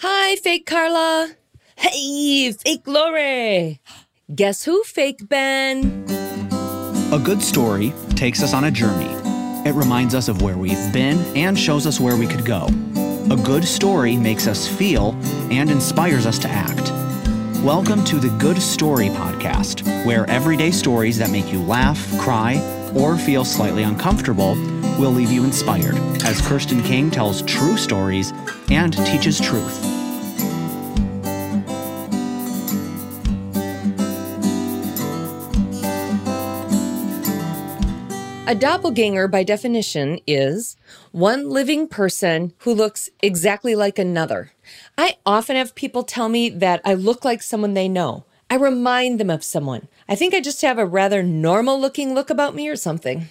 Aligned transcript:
Hi, 0.00 0.36
fake 0.36 0.64
Carla. 0.64 1.32
Hey, 1.74 2.52
fake 2.52 2.86
Lori. 2.86 3.80
Guess 4.32 4.62
who, 4.62 4.84
fake 4.84 5.28
Ben? 5.28 6.04
A 7.12 7.18
good 7.18 7.42
story 7.42 7.92
takes 8.10 8.40
us 8.40 8.54
on 8.54 8.62
a 8.62 8.70
journey. 8.70 9.12
It 9.68 9.74
reminds 9.74 10.14
us 10.14 10.28
of 10.28 10.40
where 10.40 10.56
we've 10.56 10.92
been 10.92 11.18
and 11.36 11.58
shows 11.58 11.84
us 11.84 11.98
where 11.98 12.16
we 12.16 12.28
could 12.28 12.44
go. 12.44 12.68
A 13.32 13.36
good 13.44 13.64
story 13.64 14.16
makes 14.16 14.46
us 14.46 14.68
feel 14.68 15.18
and 15.50 15.68
inspires 15.68 16.26
us 16.26 16.38
to 16.38 16.48
act. 16.48 16.92
Welcome 17.64 18.04
to 18.04 18.20
the 18.20 18.30
Good 18.38 18.62
Story 18.62 19.08
Podcast, 19.08 19.82
where 20.06 20.30
everyday 20.30 20.70
stories 20.70 21.18
that 21.18 21.30
make 21.30 21.52
you 21.52 21.60
laugh, 21.60 21.98
cry, 22.20 22.60
or 22.94 23.18
feel 23.18 23.44
slightly 23.44 23.82
uncomfortable 23.82 24.54
will 24.98 25.12
leave 25.12 25.30
you 25.30 25.44
inspired 25.44 25.96
as 26.24 26.40
Kirsten 26.40 26.82
King 26.82 27.10
tells 27.10 27.42
true 27.42 27.76
stories 27.76 28.32
and 28.70 28.94
teaches 29.06 29.40
truth. 29.40 29.84
A 38.48 38.54
doppelganger, 38.54 39.28
by 39.28 39.42
definition, 39.42 40.20
is 40.26 40.74
one 41.12 41.50
living 41.50 41.86
person 41.86 42.54
who 42.60 42.72
looks 42.72 43.10
exactly 43.22 43.74
like 43.74 43.98
another. 43.98 44.52
I 44.96 45.18
often 45.26 45.54
have 45.54 45.74
people 45.74 46.02
tell 46.02 46.30
me 46.30 46.48
that 46.48 46.80
I 46.82 46.94
look 46.94 47.26
like 47.26 47.42
someone 47.42 47.74
they 47.74 47.90
know. 47.90 48.24
I 48.48 48.54
remind 48.54 49.20
them 49.20 49.28
of 49.28 49.44
someone. 49.44 49.88
I 50.08 50.14
think 50.14 50.32
I 50.32 50.40
just 50.40 50.62
have 50.62 50.78
a 50.78 50.86
rather 50.86 51.22
normal 51.22 51.78
looking 51.78 52.14
look 52.14 52.30
about 52.30 52.54
me 52.54 52.70
or 52.70 52.76
something. 52.76 53.28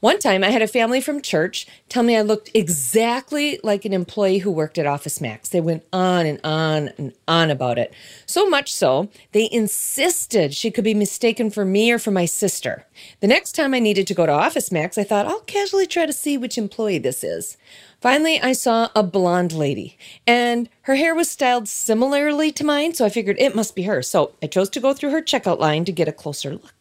One 0.00 0.18
time 0.18 0.44
I 0.44 0.50
had 0.50 0.62
a 0.62 0.66
family 0.68 1.00
from 1.00 1.22
church 1.22 1.66
tell 1.88 2.02
me 2.02 2.16
I 2.16 2.22
looked 2.22 2.50
exactly 2.52 3.58
like 3.62 3.84
an 3.84 3.92
employee 3.92 4.38
who 4.38 4.50
worked 4.50 4.78
at 4.78 4.86
Office 4.86 5.20
Max. 5.20 5.48
They 5.48 5.60
went 5.60 5.84
on 5.92 6.26
and 6.26 6.40
on 6.44 6.90
and 6.98 7.12
on 7.26 7.50
about 7.50 7.78
it. 7.78 7.94
So 8.26 8.48
much 8.48 8.72
so, 8.72 9.08
they 9.32 9.48
insisted 9.50 10.54
she 10.54 10.70
could 10.70 10.84
be 10.84 10.94
mistaken 10.94 11.50
for 11.50 11.64
me 11.64 11.90
or 11.90 11.98
for 11.98 12.10
my 12.10 12.26
sister. 12.26 12.86
The 13.20 13.26
next 13.26 13.52
time 13.52 13.74
I 13.74 13.78
needed 13.78 14.06
to 14.08 14.14
go 14.14 14.26
to 14.26 14.32
Office 14.32 14.70
Max, 14.70 14.98
I 14.98 15.04
thought 15.04 15.26
I'll 15.26 15.40
casually 15.40 15.86
try 15.86 16.06
to 16.06 16.12
see 16.12 16.36
which 16.36 16.58
employee 16.58 16.98
this 16.98 17.24
is. 17.24 17.56
Finally, 18.00 18.40
I 18.40 18.52
saw 18.52 18.90
a 18.94 19.02
blonde 19.02 19.52
lady, 19.52 19.96
and 20.26 20.68
her 20.82 20.96
hair 20.96 21.14
was 21.14 21.30
styled 21.30 21.68
similarly 21.68 22.52
to 22.52 22.62
mine, 22.64 22.92
so 22.92 23.06
I 23.06 23.08
figured 23.08 23.36
it 23.38 23.54
must 23.54 23.74
be 23.74 23.84
her. 23.84 24.02
So 24.02 24.34
I 24.42 24.46
chose 24.46 24.68
to 24.70 24.80
go 24.80 24.92
through 24.92 25.10
her 25.10 25.22
checkout 25.22 25.58
line 25.58 25.86
to 25.86 25.92
get 25.92 26.08
a 26.08 26.12
closer 26.12 26.52
look. 26.52 26.74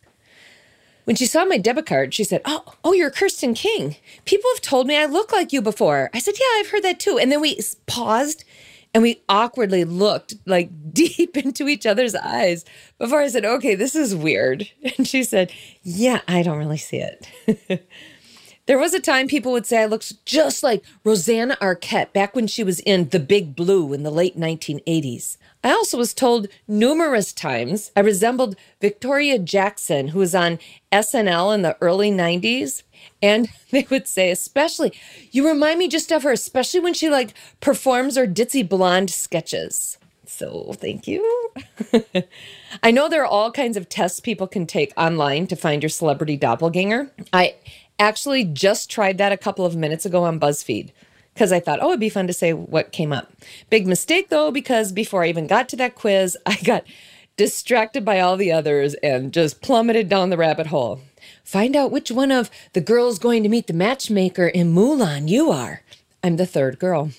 When 1.05 1.15
she 1.15 1.25
saw 1.25 1.43
my 1.45 1.57
debit 1.57 1.85
card, 1.85 2.13
she 2.13 2.23
said, 2.23 2.41
Oh, 2.45 2.75
oh, 2.83 2.93
you're 2.93 3.11
Kirsten 3.11 3.53
King. 3.53 3.97
People 4.25 4.49
have 4.53 4.61
told 4.61 4.87
me 4.87 4.97
I 4.97 5.05
look 5.05 5.31
like 5.31 5.51
you 5.51 5.61
before. 5.61 6.09
I 6.13 6.19
said, 6.19 6.35
Yeah, 6.39 6.59
I've 6.59 6.69
heard 6.69 6.83
that 6.83 6.99
too. 6.99 7.17
And 7.19 7.31
then 7.31 7.41
we 7.41 7.59
paused 7.87 8.45
and 8.93 9.03
we 9.03 9.21
awkwardly 9.27 9.83
looked 9.83 10.35
like 10.45 10.69
deep 10.93 11.35
into 11.35 11.67
each 11.67 11.85
other's 11.85 12.15
eyes 12.15 12.63
before 12.97 13.21
I 13.21 13.27
said, 13.27 13.45
Okay, 13.45 13.75
this 13.75 13.95
is 13.95 14.15
weird. 14.15 14.69
And 14.97 15.07
she 15.07 15.23
said, 15.23 15.51
Yeah, 15.81 16.21
I 16.27 16.43
don't 16.43 16.57
really 16.57 16.77
see 16.77 16.97
it. 16.97 17.87
There 18.65 18.79
was 18.79 18.93
a 18.93 19.01
time 19.01 19.27
people 19.27 19.51
would 19.51 19.65
say 19.65 19.81
I 19.81 19.87
looked 19.87 20.25
just 20.25 20.63
like 20.63 20.85
Rosanna 21.03 21.57
Arquette 21.59 22.13
back 22.13 22.33
when 22.33 22.47
she 22.47 22.63
was 22.63 22.79
in 22.79 23.09
The 23.09 23.19
Big 23.19 23.57
Blue 23.57 23.91
in 23.91 24.03
the 24.03 24.09
late 24.09 24.39
1980s. 24.39 25.35
I 25.63 25.71
also 25.71 25.97
was 25.97 26.13
told 26.13 26.47
numerous 26.67 27.31
times 27.31 27.91
I 27.95 28.01
resembled 28.01 28.55
Victoria 28.81 29.39
Jackson, 29.39 30.09
who 30.09 30.19
was 30.19 30.35
on 30.35 30.59
SNL 30.91 31.55
in 31.55 31.61
the 31.61 31.77
early 31.81 32.11
90s. 32.11 32.83
And 33.21 33.49
they 33.71 33.87
would 33.89 34.07
say, 34.07 34.31
especially, 34.31 34.93
you 35.31 35.47
remind 35.47 35.79
me 35.79 35.87
just 35.87 36.11
of 36.11 36.23
her, 36.23 36.31
especially 36.31 36.79
when 36.79 36.93
she 36.93 37.09
like 37.09 37.33
performs 37.61 38.17
her 38.17 38.27
ditzy 38.27 38.67
blonde 38.67 39.09
sketches. 39.09 39.97
So 40.25 40.73
thank 40.73 41.07
you. 41.07 41.51
I 42.83 42.91
know 42.91 43.07
there 43.07 43.21
are 43.21 43.27
all 43.27 43.51
kinds 43.51 43.77
of 43.77 43.87
tests 43.87 44.19
people 44.19 44.47
can 44.47 44.65
take 44.65 44.91
online 44.97 45.47
to 45.47 45.55
find 45.55 45.83
your 45.83 45.89
celebrity 45.89 46.37
doppelganger. 46.37 47.11
I 47.31 47.55
Actually, 47.99 48.43
just 48.43 48.89
tried 48.89 49.17
that 49.19 49.31
a 49.31 49.37
couple 49.37 49.65
of 49.65 49.75
minutes 49.75 50.05
ago 50.05 50.23
on 50.23 50.39
BuzzFeed 50.39 50.91
because 51.33 51.51
I 51.51 51.59
thought, 51.59 51.79
oh, 51.81 51.89
it'd 51.89 51.99
be 51.99 52.09
fun 52.09 52.27
to 52.27 52.33
say 52.33 52.53
what 52.53 52.91
came 52.91 53.11
up. 53.11 53.31
Big 53.69 53.87
mistake 53.87 54.29
though, 54.29 54.51
because 54.51 54.91
before 54.91 55.23
I 55.23 55.29
even 55.29 55.47
got 55.47 55.69
to 55.69 55.75
that 55.77 55.95
quiz, 55.95 56.37
I 56.45 56.57
got 56.63 56.85
distracted 57.35 58.05
by 58.05 58.19
all 58.19 58.37
the 58.37 58.51
others 58.51 58.93
and 58.95 59.33
just 59.33 59.61
plummeted 59.61 60.07
down 60.07 60.29
the 60.29 60.37
rabbit 60.37 60.67
hole. 60.67 61.01
Find 61.43 61.75
out 61.75 61.91
which 61.91 62.11
one 62.11 62.31
of 62.31 62.49
the 62.73 62.81
girls 62.81 63.19
going 63.19 63.43
to 63.43 63.49
meet 63.49 63.67
the 63.67 63.73
matchmaker 63.73 64.47
in 64.47 64.73
Mulan 64.73 65.27
you 65.27 65.51
are. 65.51 65.81
I'm 66.23 66.37
the 66.37 66.45
third 66.45 66.79
girl. 66.79 67.11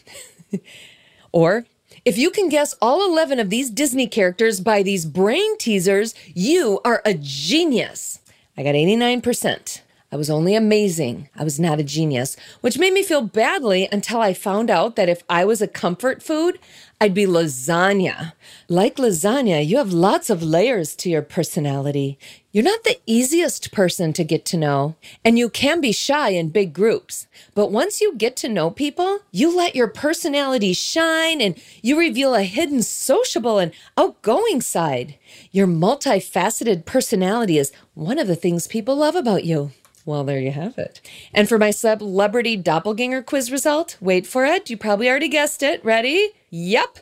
or 1.32 1.66
if 2.04 2.16
you 2.19 2.30
can 2.30 2.48
guess 2.48 2.74
all 2.80 3.04
11 3.10 3.41
of 3.41 3.50
these 3.50 3.70
Disney 3.70 4.06
characters 4.06 4.60
by 4.60 4.82
these 4.82 5.04
brain 5.04 5.56
teasers, 5.58 6.14
you 6.34 6.80
are 6.84 7.03
a 7.04 7.14
genius. 7.14 8.20
I 8.56 8.62
got 8.62 8.74
89%. 8.74 9.80
I 10.14 10.16
was 10.16 10.30
only 10.30 10.54
amazing. 10.54 11.28
I 11.36 11.42
was 11.42 11.58
not 11.58 11.80
a 11.80 11.82
genius, 11.82 12.36
which 12.60 12.78
made 12.78 12.92
me 12.92 13.02
feel 13.02 13.20
badly 13.20 13.88
until 13.91 14.20
I 14.20 14.32
found 14.32 14.70
out 14.70 14.94
that 14.94 15.08
if 15.08 15.25
I 15.28 15.44
was 15.44 15.60
a 15.60 15.66
comfort 15.66 16.22
food, 16.22 16.60
I'd 17.00 17.14
be 17.14 17.26
lasagna. 17.26 18.34
Like 18.69 18.94
lasagna, 18.94 19.66
you 19.66 19.76
have 19.78 19.92
lots 19.92 20.30
of 20.30 20.41
layers 20.41 20.94
to 20.94 21.10
your 21.10 21.22
personality. 21.22 22.16
You're 22.53 22.62
not 22.62 22.84
the 22.84 23.00
easiest 23.06 23.72
person 23.72 24.12
to 24.12 24.22
get 24.22 24.44
to 24.44 24.56
know, 24.56 24.94
and 25.24 25.36
you 25.36 25.48
can 25.48 25.80
be 25.80 25.91
shy 25.91 26.28
in 26.28 26.50
big 26.50 26.72
groups. 26.72 27.26
But 27.53 27.72
once 27.72 28.00
you 28.00 28.14
get 28.14 28.36
to 28.36 28.48
know 28.48 28.70
people, 28.70 29.19
you 29.32 29.54
let 29.54 29.74
your 29.74 29.88
personality 29.88 30.74
shine 30.74 31.41
and 31.41 31.60
you 31.82 31.98
reveal 31.98 32.36
a 32.36 32.44
hidden 32.44 32.82
sociable 32.82 33.58
and 33.58 33.72
outgoing 33.98 34.60
side. 34.60 35.19
Your 35.50 35.66
multifaceted 35.66 36.84
personality 36.84 37.58
is 37.58 37.72
one 37.94 38.20
of 38.20 38.28
the 38.28 38.36
things 38.36 38.69
people 38.69 38.94
love 38.94 39.16
about 39.16 39.42
you. 39.42 39.72
Well, 40.06 40.25
there 40.25 40.38
you 40.41 40.50
have 40.50 40.76
it. 40.76 41.00
And 41.32 41.48
for 41.48 41.59
my 41.59 41.70
celebrity 41.70 42.56
doppelganger 42.56 43.22
quiz 43.22 43.50
result, 43.50 43.97
wait 44.00 44.26
for 44.26 44.44
it. 44.44 44.69
You 44.69 44.76
probably 44.76 45.09
already 45.09 45.28
guessed 45.28 45.62
it. 45.62 45.82
Ready? 45.84 46.31
Yep. 46.50 46.98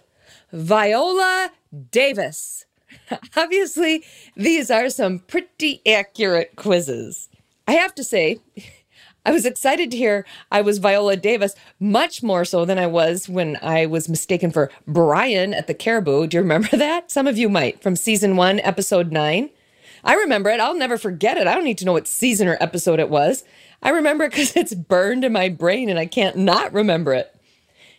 Viola 0.53 1.51
Davis. 1.91 2.67
Obviously, 3.37 4.05
these 4.37 4.71
are 4.71 4.89
some 4.89 5.21
pretty 5.21 5.81
accurate 5.87 6.55
quizzes. 6.57 7.29
I 7.67 7.73
have 7.73 7.95
to 7.97 8.05
say, 8.05 8.39
I 9.25 9.31
was 9.31 9.47
excited 9.47 9.91
to 9.93 9.97
hear 9.97 10.27
I 10.51 10.63
was 10.63 10.79
Viola 10.79 11.17
Davis, 11.17 11.55
much 11.79 12.23
more 12.23 12.45
so 12.45 12.65
than 12.65 12.79
I 12.79 12.87
was 12.89 13.29
when 13.29 13.57
I 13.63 13.87
was 13.87 14.09
mistaken 14.09 14.51
for 14.51 14.71
Brian 14.87 15.55
at 15.55 15.69
the 15.69 15.75
Caribou. 15.75 16.27
Do 16.27 16.37
you 16.37 16.43
remember 16.43 16.69
that? 16.77 17.11
Some 17.11 17.27
of 17.27 17.39
you 17.39 17.49
might 17.49 17.83
from 17.83 17.97
season 17.97 18.37
one, 18.37 18.61
episode 18.61 19.13
nine. 19.13 19.51
I 20.05 20.15
remember 20.15 20.51
it. 20.51 20.61
I'll 20.61 20.75
never 20.75 20.99
forget 20.99 21.37
it. 21.37 21.47
I 21.47 21.55
don't 21.55 21.65
need 21.65 21.79
to 21.79 21.85
know 21.85 21.93
what 21.93 22.09
season 22.09 22.49
or 22.49 22.57
episode 22.61 23.01
it 23.01 23.11
was. 23.11 23.45
I 23.83 23.91
remember 23.91 24.25
it 24.27 24.31
because 24.31 24.57
it's 24.57 24.75
burned 24.75 25.25
in 25.25 25.33
my 25.33 25.49
brain 25.49 25.89
and 25.89 25.99
I 25.99 26.07
can't 26.07 26.37
not 26.37 26.73
remember 26.73 27.15
it. 27.15 27.35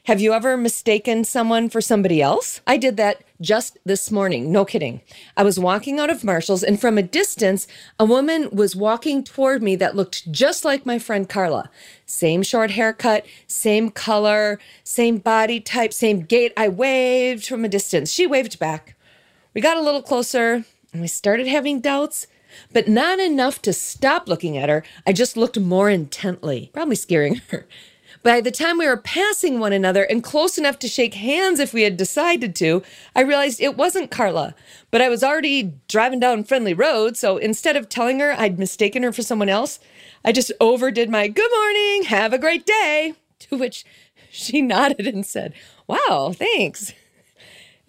Have 0.07 0.19
you 0.19 0.33
ever 0.33 0.57
mistaken 0.57 1.23
someone 1.23 1.69
for 1.69 1.79
somebody 1.79 2.21
else? 2.21 2.59
I 2.67 2.75
did 2.75 2.97
that 2.97 3.23
just 3.39 3.77
this 3.85 4.11
morning. 4.11 4.51
No 4.51 4.65
kidding. 4.65 4.99
I 5.37 5.43
was 5.43 5.57
walking 5.57 5.97
out 5.97 6.09
of 6.09 6.25
Marshall's, 6.25 6.61
and 6.61 6.79
from 6.79 6.97
a 6.97 7.01
distance, 7.03 7.67
a 7.97 8.03
woman 8.03 8.49
was 8.51 8.75
walking 8.75 9.23
toward 9.23 9.63
me 9.63 9.77
that 9.77 9.95
looked 9.95 10.29
just 10.29 10.65
like 10.65 10.85
my 10.85 10.99
friend 10.99 11.29
Carla. 11.29 11.69
Same 12.05 12.43
short 12.43 12.71
haircut, 12.71 13.25
same 13.47 13.89
color, 13.89 14.59
same 14.83 15.19
body 15.19 15.61
type, 15.61 15.93
same 15.93 16.19
gait. 16.23 16.51
I 16.57 16.67
waved 16.67 17.47
from 17.47 17.63
a 17.63 17.69
distance. 17.69 18.11
She 18.11 18.27
waved 18.27 18.59
back. 18.59 18.97
We 19.53 19.61
got 19.61 19.77
a 19.77 19.81
little 19.81 20.01
closer. 20.01 20.65
And 20.93 21.03
I 21.03 21.07
started 21.07 21.47
having 21.47 21.81
doubts, 21.81 22.27
but 22.71 22.87
not 22.87 23.19
enough 23.19 23.61
to 23.63 23.73
stop 23.73 24.27
looking 24.27 24.57
at 24.57 24.69
her. 24.69 24.83
I 25.07 25.11
just 25.11 25.35
looked 25.35 25.59
more 25.59 25.89
intently, 25.89 26.69
probably 26.71 26.95
scaring 26.95 27.35
her. 27.49 27.67
By 28.21 28.39
the 28.39 28.51
time 28.51 28.77
we 28.77 28.87
were 28.87 28.95
passing 28.95 29.59
one 29.59 29.73
another 29.73 30.03
and 30.03 30.23
close 30.23 30.57
enough 30.57 30.79
to 30.79 30.87
shake 30.87 31.15
hands 31.15 31.59
if 31.59 31.73
we 31.73 31.81
had 31.81 31.97
decided 31.97 32.55
to, 32.57 32.81
I 33.15 33.21
realized 33.21 33.59
it 33.59 33.75
wasn't 33.75 34.11
Carla. 34.11 34.55
But 34.91 35.01
I 35.01 35.09
was 35.09 35.23
already 35.23 35.73
driving 35.89 36.21
down 36.21 36.45
Friendly 36.45 36.73
Road, 36.73 37.17
so 37.17 37.37
instead 37.37 37.75
of 37.75 37.89
telling 37.89 38.19
her 38.19 38.33
I'd 38.37 38.59
mistaken 38.59 39.03
her 39.03 39.11
for 39.11 39.23
someone 39.23 39.49
else, 39.49 39.79
I 40.23 40.31
just 40.31 40.53
overdid 40.61 41.09
my 41.09 41.27
good 41.27 41.51
morning, 41.51 42.03
have 42.03 42.31
a 42.31 42.37
great 42.37 42.65
day. 42.65 43.15
To 43.39 43.57
which 43.57 43.83
she 44.29 44.61
nodded 44.61 45.05
and 45.05 45.25
said, 45.25 45.53
Wow, 45.85 46.33
thanks. 46.33 46.93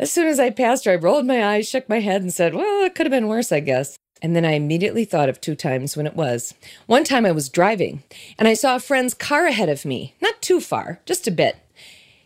As 0.05 0.13
soon 0.13 0.27
as 0.27 0.39
I 0.39 0.51
passed 0.51 0.85
her, 0.85 0.93
I 0.93 0.97
rolled 0.97 1.25
my 1.25 1.43
eyes, 1.43 1.67
shook 1.67 1.89
my 1.89 2.01
head, 2.01 2.21
and 2.21 2.31
said, 2.31 2.53
Well, 2.53 2.85
it 2.85 2.95
could 2.95 3.07
have 3.07 3.11
been 3.11 3.27
worse, 3.27 3.51
I 3.51 3.61
guess. 3.61 3.97
And 4.21 4.37
then 4.37 4.45
I 4.45 4.51
immediately 4.51 5.07
thought 5.07 5.31
of 5.31 5.41
two 5.41 5.55
times 5.55 5.97
when 5.97 6.07
it 6.07 6.15
was. 6.15 6.53
One 6.85 7.05
time 7.05 7.25
I 7.25 7.33
was 7.33 7.49
driving, 7.49 8.03
and 8.39 8.47
I 8.47 8.53
saw 8.53 8.77
a 8.77 8.81
friend's 8.81 9.15
car 9.15 9.47
ahead 9.47 9.71
of 9.71 9.87
me, 9.87 10.15
not 10.21 10.43
too 10.43 10.61
far, 10.61 11.01
just 11.07 11.27
a 11.27 11.31
bit. 11.31 11.57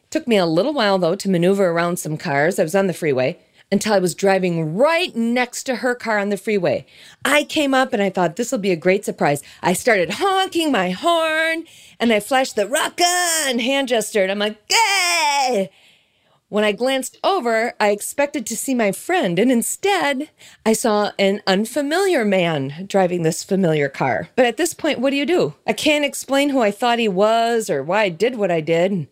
It 0.03 0.11
took 0.11 0.27
me 0.27 0.37
a 0.37 0.45
little 0.45 0.73
while, 0.73 0.99
though, 0.99 1.15
to 1.15 1.31
maneuver 1.31 1.69
around 1.69 2.01
some 2.01 2.17
cars. 2.17 2.59
I 2.59 2.65
was 2.65 2.75
on 2.75 2.89
the 2.89 2.93
freeway 2.93 3.39
until 3.71 3.93
I 3.93 4.01
was 4.01 4.17
driving 4.17 4.75
right 4.75 5.15
next 5.15 5.63
to 5.67 5.77
her 5.77 5.95
car 5.95 6.19
on 6.19 6.31
the 6.31 6.37
freeway. 6.37 6.85
I 7.25 7.45
came 7.45 7.75
up 7.75 7.93
and 7.93 8.03
I 8.03 8.11
thought 8.11 8.35
this 8.35 8.51
will 8.51 8.59
be 8.59 8.73
a 8.73 8.77
great 8.77 9.05
surprise. 9.05 9.41
I 9.63 9.75
started 9.75 10.15
honking 10.15 10.73
my 10.73 10.91
horn 10.91 11.63
and 12.01 12.13
I 12.13 12.19
flashed 12.19 12.57
the 12.57 12.67
rock 12.67 13.01
on 13.01 13.61
hand 13.61 13.87
gesture 13.87 14.25
and 14.25 14.33
I'm 14.33 14.41
like, 14.41 14.59
hey! 14.69 15.71
When 16.51 16.65
I 16.65 16.73
glanced 16.73 17.19
over, 17.23 17.75
I 17.79 17.91
expected 17.91 18.47
to 18.47 18.57
see 18.57 18.75
my 18.75 18.91
friend, 18.91 19.39
and 19.39 19.53
instead, 19.53 20.31
I 20.65 20.73
saw 20.73 21.11
an 21.19 21.43
unfamiliar 21.47 22.25
man 22.25 22.87
driving 22.89 23.23
this 23.23 23.45
familiar 23.45 23.91
car. 23.91 24.31
But 24.35 24.47
at 24.47 24.57
this 24.57 24.73
point, 24.73 24.99
what 24.99 25.11
do 25.11 25.17
you 25.17 25.27
do? 25.27 25.57
I 25.67 25.75
can't 25.75 26.07
explain 26.07 26.49
who 26.49 26.63
I 26.63 26.71
thought 26.71 26.99
he 26.99 27.09
was 27.09 27.69
or 27.69 27.83
why 27.83 28.05
I 28.05 28.09
did 28.09 28.37
what 28.37 28.51
I 28.51 28.63
did. 28.63 29.09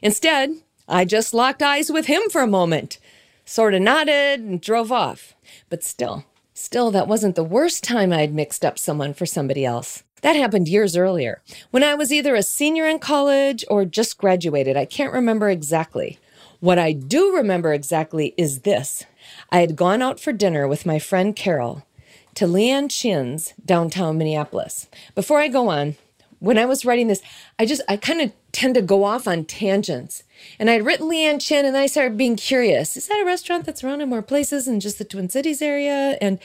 Instead, 0.00 0.56
I 0.88 1.04
just 1.04 1.32
locked 1.32 1.62
eyes 1.62 1.92
with 1.92 2.06
him 2.06 2.22
for 2.32 2.42
a 2.42 2.48
moment, 2.48 2.98
sort 3.44 3.74
of 3.74 3.82
nodded, 3.82 4.40
and 4.40 4.60
drove 4.60 4.90
off. 4.90 5.36
But 5.68 5.84
still, 5.84 6.24
still, 6.52 6.90
that 6.90 7.06
wasn't 7.06 7.36
the 7.36 7.44
worst 7.44 7.84
time 7.84 8.12
I'd 8.12 8.34
mixed 8.34 8.64
up 8.64 8.76
someone 8.76 9.14
for 9.14 9.24
somebody 9.24 9.64
else. 9.64 10.02
That 10.22 10.34
happened 10.34 10.66
years 10.66 10.96
earlier, 10.96 11.42
when 11.70 11.84
I 11.84 11.94
was 11.94 12.12
either 12.12 12.34
a 12.34 12.42
senior 12.42 12.86
in 12.86 12.98
college 12.98 13.64
or 13.70 13.84
just 13.84 14.18
graduated. 14.18 14.76
I 14.76 14.84
can't 14.84 15.12
remember 15.12 15.48
exactly. 15.48 16.18
What 16.62 16.78
I 16.78 16.92
do 16.92 17.34
remember 17.34 17.72
exactly 17.72 18.34
is 18.36 18.60
this 18.60 19.04
I 19.50 19.58
had 19.58 19.74
gone 19.74 20.00
out 20.00 20.20
for 20.20 20.32
dinner 20.32 20.68
with 20.68 20.86
my 20.86 21.00
friend 21.00 21.34
Carol 21.34 21.84
to 22.36 22.44
Leeann 22.44 22.88
Chin's 22.88 23.52
downtown 23.66 24.16
Minneapolis. 24.16 24.86
Before 25.16 25.40
I 25.40 25.48
go 25.48 25.68
on, 25.68 25.96
when 26.38 26.58
I 26.58 26.64
was 26.64 26.84
writing 26.84 27.08
this, 27.08 27.20
I 27.58 27.66
just, 27.66 27.82
I 27.88 27.96
kind 27.96 28.20
of 28.20 28.32
tend 28.52 28.76
to 28.76 28.80
go 28.80 29.02
off 29.02 29.26
on 29.26 29.44
tangents. 29.44 30.22
And 30.56 30.70
I'd 30.70 30.84
written 30.84 31.08
Leeann 31.08 31.40
Chin 31.40 31.66
and 31.66 31.76
I 31.76 31.86
started 31.86 32.16
being 32.16 32.36
curious. 32.36 32.96
Is 32.96 33.08
that 33.08 33.20
a 33.20 33.26
restaurant 33.26 33.64
that's 33.64 33.82
around 33.82 34.00
in 34.00 34.08
more 34.08 34.22
places 34.22 34.66
than 34.66 34.78
just 34.78 34.98
the 34.98 35.04
Twin 35.04 35.30
Cities 35.30 35.62
area? 35.62 36.16
And 36.20 36.38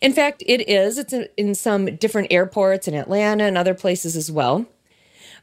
in 0.00 0.12
fact, 0.12 0.44
it 0.46 0.68
is. 0.68 0.98
It's 0.98 1.12
in 1.36 1.56
some 1.56 1.96
different 1.96 2.32
airports 2.32 2.86
in 2.86 2.94
Atlanta 2.94 3.42
and 3.42 3.58
other 3.58 3.74
places 3.74 4.14
as 4.14 4.30
well. 4.30 4.66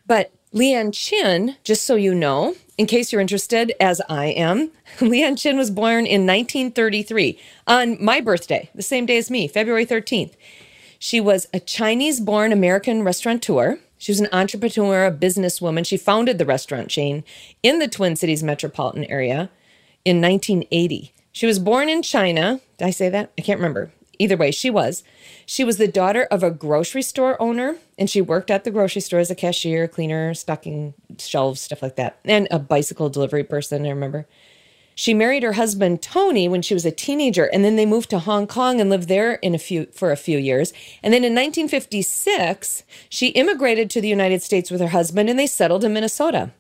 But 0.07 0.31
Leeann 0.53 0.93
Chin, 0.93 1.57
just 1.65 1.83
so 1.83 1.95
you 1.95 2.15
know, 2.15 2.55
in 2.81 2.87
case 2.87 3.11
you're 3.11 3.21
interested, 3.21 3.71
as 3.79 4.01
I 4.09 4.29
am, 4.29 4.71
Leeann 4.97 5.37
Chin 5.37 5.55
was 5.55 5.69
born 5.69 6.07
in 6.07 6.25
1933 6.25 7.39
on 7.67 8.03
my 8.03 8.19
birthday, 8.19 8.71
the 8.73 8.81
same 8.81 9.05
day 9.05 9.19
as 9.19 9.29
me, 9.29 9.47
February 9.47 9.85
13th. 9.85 10.33
She 10.97 11.21
was 11.21 11.47
a 11.53 11.59
Chinese 11.59 12.19
born 12.19 12.51
American 12.51 13.03
restaurateur. 13.03 13.77
She 13.99 14.11
was 14.11 14.19
an 14.19 14.29
entrepreneur, 14.31 15.05
a 15.05 15.11
businesswoman. 15.11 15.85
She 15.85 15.95
founded 15.95 16.39
the 16.39 16.45
restaurant 16.45 16.89
chain 16.89 17.23
in 17.61 17.77
the 17.77 17.87
Twin 17.87 18.15
Cities 18.15 18.41
metropolitan 18.41 19.05
area 19.05 19.51
in 20.03 20.19
1980. 20.19 21.13
She 21.31 21.45
was 21.45 21.59
born 21.59 21.87
in 21.87 22.01
China. 22.01 22.61
Did 22.79 22.87
I 22.87 22.89
say 22.89 23.09
that? 23.09 23.31
I 23.37 23.43
can't 23.43 23.59
remember. 23.59 23.91
Either 24.21 24.37
way, 24.37 24.51
she 24.51 24.69
was. 24.69 25.03
She 25.47 25.63
was 25.63 25.77
the 25.77 25.87
daughter 25.87 26.27
of 26.29 26.43
a 26.43 26.51
grocery 26.51 27.01
store 27.01 27.41
owner, 27.41 27.77
and 27.97 28.07
she 28.07 28.21
worked 28.21 28.51
at 28.51 28.63
the 28.63 28.69
grocery 28.69 29.01
store 29.01 29.19
as 29.19 29.31
a 29.31 29.35
cashier, 29.35 29.87
cleaner, 29.87 30.35
stocking 30.35 30.93
shelves, 31.17 31.59
stuff 31.59 31.81
like 31.81 31.95
that, 31.95 32.19
and 32.23 32.47
a 32.51 32.59
bicycle 32.59 33.09
delivery 33.09 33.43
person, 33.43 33.83
I 33.83 33.89
remember. 33.89 34.27
She 34.93 35.15
married 35.15 35.41
her 35.41 35.53
husband 35.53 36.03
Tony 36.03 36.47
when 36.47 36.61
she 36.61 36.75
was 36.75 36.85
a 36.85 36.91
teenager, 36.91 37.45
and 37.45 37.65
then 37.65 37.77
they 37.77 37.85
moved 37.87 38.11
to 38.11 38.19
Hong 38.19 38.45
Kong 38.45 38.79
and 38.79 38.91
lived 38.91 39.07
there 39.07 39.33
in 39.35 39.55
a 39.55 39.57
few 39.57 39.87
for 39.87 40.11
a 40.11 40.17
few 40.17 40.37
years. 40.37 40.71
And 41.01 41.11
then 41.11 41.23
in 41.23 41.33
1956, 41.33 42.83
she 43.09 43.29
immigrated 43.29 43.89
to 43.89 44.01
the 44.01 44.07
United 44.07 44.43
States 44.43 44.69
with 44.69 44.81
her 44.81 44.89
husband, 44.89 45.31
and 45.31 45.39
they 45.39 45.47
settled 45.47 45.83
in 45.83 45.93
Minnesota. 45.93 46.51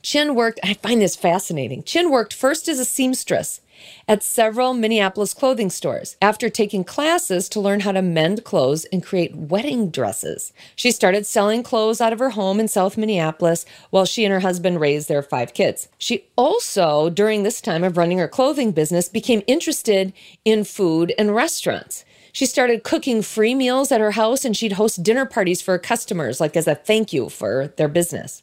Chin 0.00 0.34
worked. 0.34 0.60
I 0.64 0.72
find 0.72 1.02
this 1.02 1.16
fascinating. 1.16 1.82
Chin 1.82 2.10
worked 2.10 2.32
first 2.32 2.66
as 2.66 2.78
a 2.78 2.86
seamstress 2.86 3.60
at 4.08 4.22
several 4.22 4.74
Minneapolis 4.74 5.34
clothing 5.34 5.70
stores 5.70 6.16
after 6.20 6.48
taking 6.48 6.84
classes 6.84 7.48
to 7.48 7.60
learn 7.60 7.80
how 7.80 7.92
to 7.92 8.02
mend 8.02 8.44
clothes 8.44 8.84
and 8.86 9.02
create 9.02 9.36
wedding 9.36 9.90
dresses. 9.90 10.52
She 10.76 10.90
started 10.90 11.26
selling 11.26 11.62
clothes 11.62 12.00
out 12.00 12.12
of 12.12 12.18
her 12.18 12.30
home 12.30 12.60
in 12.60 12.68
South 12.68 12.96
Minneapolis 12.96 13.64
while 13.90 14.04
she 14.04 14.24
and 14.24 14.32
her 14.32 14.40
husband 14.40 14.80
raised 14.80 15.08
their 15.08 15.22
five 15.22 15.54
kids. 15.54 15.88
She 15.98 16.26
also, 16.36 17.10
during 17.10 17.42
this 17.42 17.60
time 17.60 17.84
of 17.84 17.96
running 17.96 18.18
her 18.18 18.28
clothing 18.28 18.72
business, 18.72 19.08
became 19.08 19.42
interested 19.46 20.12
in 20.44 20.64
food 20.64 21.12
and 21.18 21.34
restaurants. 21.34 22.04
She 22.32 22.46
started 22.46 22.84
cooking 22.84 23.22
free 23.22 23.54
meals 23.54 23.90
at 23.90 24.00
her 24.00 24.12
house 24.12 24.44
and 24.44 24.56
she'd 24.56 24.72
host 24.72 25.02
dinner 25.02 25.26
parties 25.26 25.60
for 25.60 25.72
her 25.72 25.78
customers, 25.78 26.40
like 26.40 26.56
as 26.56 26.66
a 26.66 26.74
thank 26.74 27.12
you 27.12 27.28
for 27.28 27.68
their 27.76 27.88
business. 27.88 28.42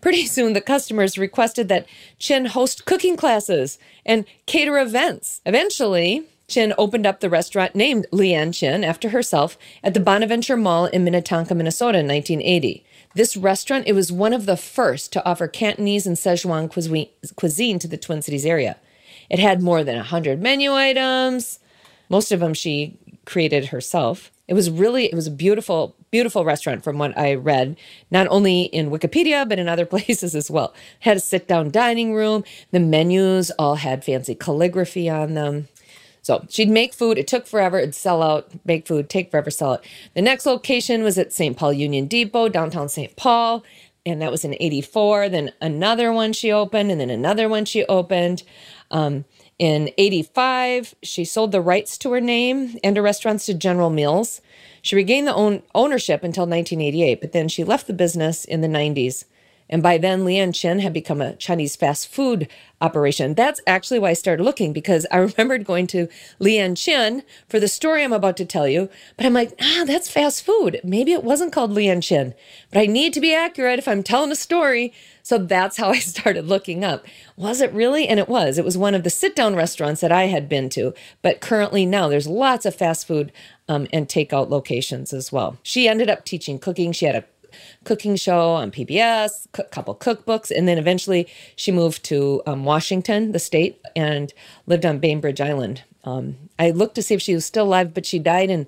Pretty 0.00 0.26
soon, 0.26 0.52
the 0.52 0.60
customers 0.60 1.18
requested 1.18 1.68
that 1.68 1.86
Chin 2.18 2.46
host 2.46 2.84
cooking 2.84 3.16
classes 3.16 3.78
and 4.04 4.24
cater 4.46 4.78
events. 4.78 5.40
Eventually, 5.46 6.24
Chin 6.48 6.72
opened 6.78 7.06
up 7.06 7.20
the 7.20 7.30
restaurant 7.30 7.74
named 7.74 8.06
Leeann 8.12 8.54
Chin 8.54 8.84
after 8.84 9.08
herself 9.08 9.58
at 9.82 9.94
the 9.94 10.00
Bonaventure 10.00 10.56
Mall 10.56 10.86
in 10.86 11.02
Minnetonka, 11.02 11.54
Minnesota 11.54 11.98
in 11.98 12.06
1980. 12.06 12.84
This 13.14 13.36
restaurant, 13.36 13.86
it 13.86 13.94
was 13.94 14.12
one 14.12 14.32
of 14.32 14.46
the 14.46 14.56
first 14.56 15.12
to 15.14 15.24
offer 15.26 15.48
Cantonese 15.48 16.06
and 16.06 16.16
Szechuan 16.16 16.70
cuisine 17.34 17.78
to 17.78 17.88
the 17.88 17.96
Twin 17.96 18.22
Cities 18.22 18.46
area. 18.46 18.76
It 19.28 19.38
had 19.38 19.62
more 19.62 19.82
than 19.82 19.96
100 19.96 20.40
menu 20.40 20.72
items. 20.72 21.58
Most 22.08 22.30
of 22.30 22.40
them 22.40 22.54
she 22.54 22.98
created 23.24 23.66
herself. 23.66 24.30
It 24.46 24.54
was 24.54 24.70
really, 24.70 25.06
it 25.06 25.14
was 25.14 25.26
a 25.26 25.32
beautiful, 25.32 25.96
beautiful 26.16 26.46
restaurant 26.46 26.82
from 26.82 26.96
what 26.96 27.16
I 27.18 27.34
read, 27.34 27.76
not 28.10 28.26
only 28.30 28.62
in 28.62 28.88
Wikipedia, 28.88 29.46
but 29.46 29.58
in 29.58 29.68
other 29.68 29.84
places 29.94 30.34
as 30.34 30.50
well. 30.50 30.72
Had 31.00 31.18
a 31.18 31.20
sit 31.20 31.46
down 31.46 31.70
dining 31.70 32.14
room. 32.14 32.42
The 32.70 32.80
menus 32.80 33.50
all 33.58 33.74
had 33.74 34.02
fancy 34.02 34.34
calligraphy 34.34 35.10
on 35.10 35.34
them. 35.34 35.68
So 36.22 36.46
she'd 36.48 36.70
make 36.70 36.94
food. 36.94 37.18
It 37.18 37.26
took 37.26 37.46
forever. 37.46 37.78
It'd 37.78 37.94
sell 37.94 38.22
out, 38.22 38.48
make 38.64 38.86
food, 38.88 39.10
take 39.10 39.30
forever, 39.30 39.50
sell 39.50 39.74
it. 39.74 39.82
The 40.14 40.22
next 40.22 40.46
location 40.46 41.02
was 41.02 41.18
at 41.18 41.34
St. 41.34 41.54
Paul 41.54 41.74
Union 41.74 42.06
Depot, 42.06 42.48
downtown 42.48 42.88
St. 42.88 43.14
Paul. 43.16 43.62
And 44.06 44.22
that 44.22 44.32
was 44.32 44.42
in 44.42 44.56
84. 44.58 45.28
Then 45.28 45.52
another 45.60 46.10
one 46.14 46.32
she 46.32 46.50
opened, 46.50 46.90
and 46.90 46.98
then 46.98 47.10
another 47.10 47.46
one 47.46 47.66
she 47.66 47.84
opened. 47.84 48.42
Um, 48.90 49.26
in 49.58 49.90
85, 49.96 50.94
she 51.02 51.24
sold 51.24 51.52
the 51.52 51.60
rights 51.60 51.96
to 51.98 52.12
her 52.12 52.20
name 52.20 52.78
and 52.84 52.96
her 52.96 53.02
restaurants 53.02 53.46
to 53.46 53.54
General 53.54 53.90
Mills. 53.90 54.40
She 54.82 54.96
regained 54.96 55.26
the 55.26 55.34
own 55.34 55.62
ownership 55.74 56.22
until 56.22 56.44
1988, 56.46 57.20
but 57.20 57.32
then 57.32 57.48
she 57.48 57.64
left 57.64 57.86
the 57.86 57.92
business 57.92 58.44
in 58.44 58.60
the 58.60 58.68
90s 58.68 59.24
and 59.68 59.82
by 59.82 59.98
then, 59.98 60.24
Leeann 60.24 60.54
Chin 60.54 60.78
had 60.78 60.92
become 60.92 61.20
a 61.20 61.34
Chinese 61.36 61.74
fast 61.74 62.08
food 62.08 62.48
operation. 62.80 63.34
That's 63.34 63.60
actually 63.66 63.98
why 63.98 64.10
I 64.10 64.14
started 64.14 64.44
looking 64.44 64.72
because 64.72 65.06
I 65.10 65.16
remembered 65.18 65.64
going 65.64 65.86
to 65.88 66.08
Leeann 66.40 66.76
Chin 66.76 67.22
for 67.48 67.58
the 67.58 67.68
story 67.68 68.04
I'm 68.04 68.12
about 68.12 68.36
to 68.36 68.44
tell 68.44 68.68
you. 68.68 68.88
But 69.16 69.26
I'm 69.26 69.32
like, 69.32 69.52
ah, 69.60 69.84
that's 69.86 70.10
fast 70.10 70.44
food. 70.44 70.80
Maybe 70.84 71.12
it 71.12 71.24
wasn't 71.24 71.52
called 71.52 71.72
Leeann 71.72 72.02
Chin, 72.02 72.34
but 72.70 72.80
I 72.80 72.86
need 72.86 73.12
to 73.14 73.20
be 73.20 73.34
accurate 73.34 73.78
if 73.78 73.88
I'm 73.88 74.02
telling 74.02 74.30
a 74.30 74.36
story. 74.36 74.92
So 75.22 75.38
that's 75.38 75.76
how 75.78 75.88
I 75.90 75.98
started 75.98 76.46
looking 76.46 76.84
up. 76.84 77.04
Was 77.36 77.60
it 77.60 77.72
really? 77.72 78.06
And 78.06 78.20
it 78.20 78.28
was. 78.28 78.58
It 78.58 78.64
was 78.64 78.78
one 78.78 78.94
of 78.94 79.02
the 79.02 79.10
sit 79.10 79.34
down 79.34 79.56
restaurants 79.56 80.00
that 80.00 80.12
I 80.12 80.24
had 80.24 80.48
been 80.48 80.68
to. 80.70 80.94
But 81.22 81.40
currently 81.40 81.84
now 81.84 82.08
there's 82.08 82.28
lots 82.28 82.64
of 82.66 82.74
fast 82.76 83.06
food 83.06 83.32
um, 83.68 83.88
and 83.92 84.08
takeout 84.08 84.48
locations 84.48 85.12
as 85.12 85.32
well. 85.32 85.58
She 85.62 85.88
ended 85.88 86.08
up 86.08 86.24
teaching 86.24 86.58
cooking. 86.58 86.92
She 86.92 87.06
had 87.06 87.16
a 87.16 87.24
cooking 87.84 88.16
show 88.16 88.50
on 88.50 88.70
PBS, 88.70 89.46
a 89.58 89.64
couple 89.64 89.94
cookbooks, 89.94 90.50
and 90.50 90.66
then 90.66 90.78
eventually 90.78 91.28
she 91.54 91.72
moved 91.72 92.04
to 92.04 92.42
um, 92.46 92.64
Washington, 92.64 93.32
the 93.32 93.38
state, 93.38 93.80
and 93.94 94.32
lived 94.66 94.84
on 94.84 94.98
Bainbridge 94.98 95.40
Island. 95.40 95.84
Um, 96.04 96.36
I 96.58 96.70
looked 96.70 96.94
to 96.96 97.02
see 97.02 97.14
if 97.14 97.22
she 97.22 97.34
was 97.34 97.44
still 97.44 97.64
alive, 97.64 97.92
but 97.92 98.06
she 98.06 98.18
died 98.18 98.50
in 98.50 98.66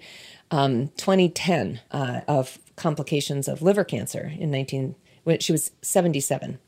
um, 0.50 0.88
2010 0.97 1.80
uh, 1.90 2.21
of 2.26 2.59
complications 2.76 3.49
of 3.49 3.62
liver 3.62 3.85
cancer 3.85 4.33
in 4.38 4.50
19 4.50 4.95
when 5.25 5.40
she 5.40 5.52
was 5.52 5.71
77. 5.83 6.59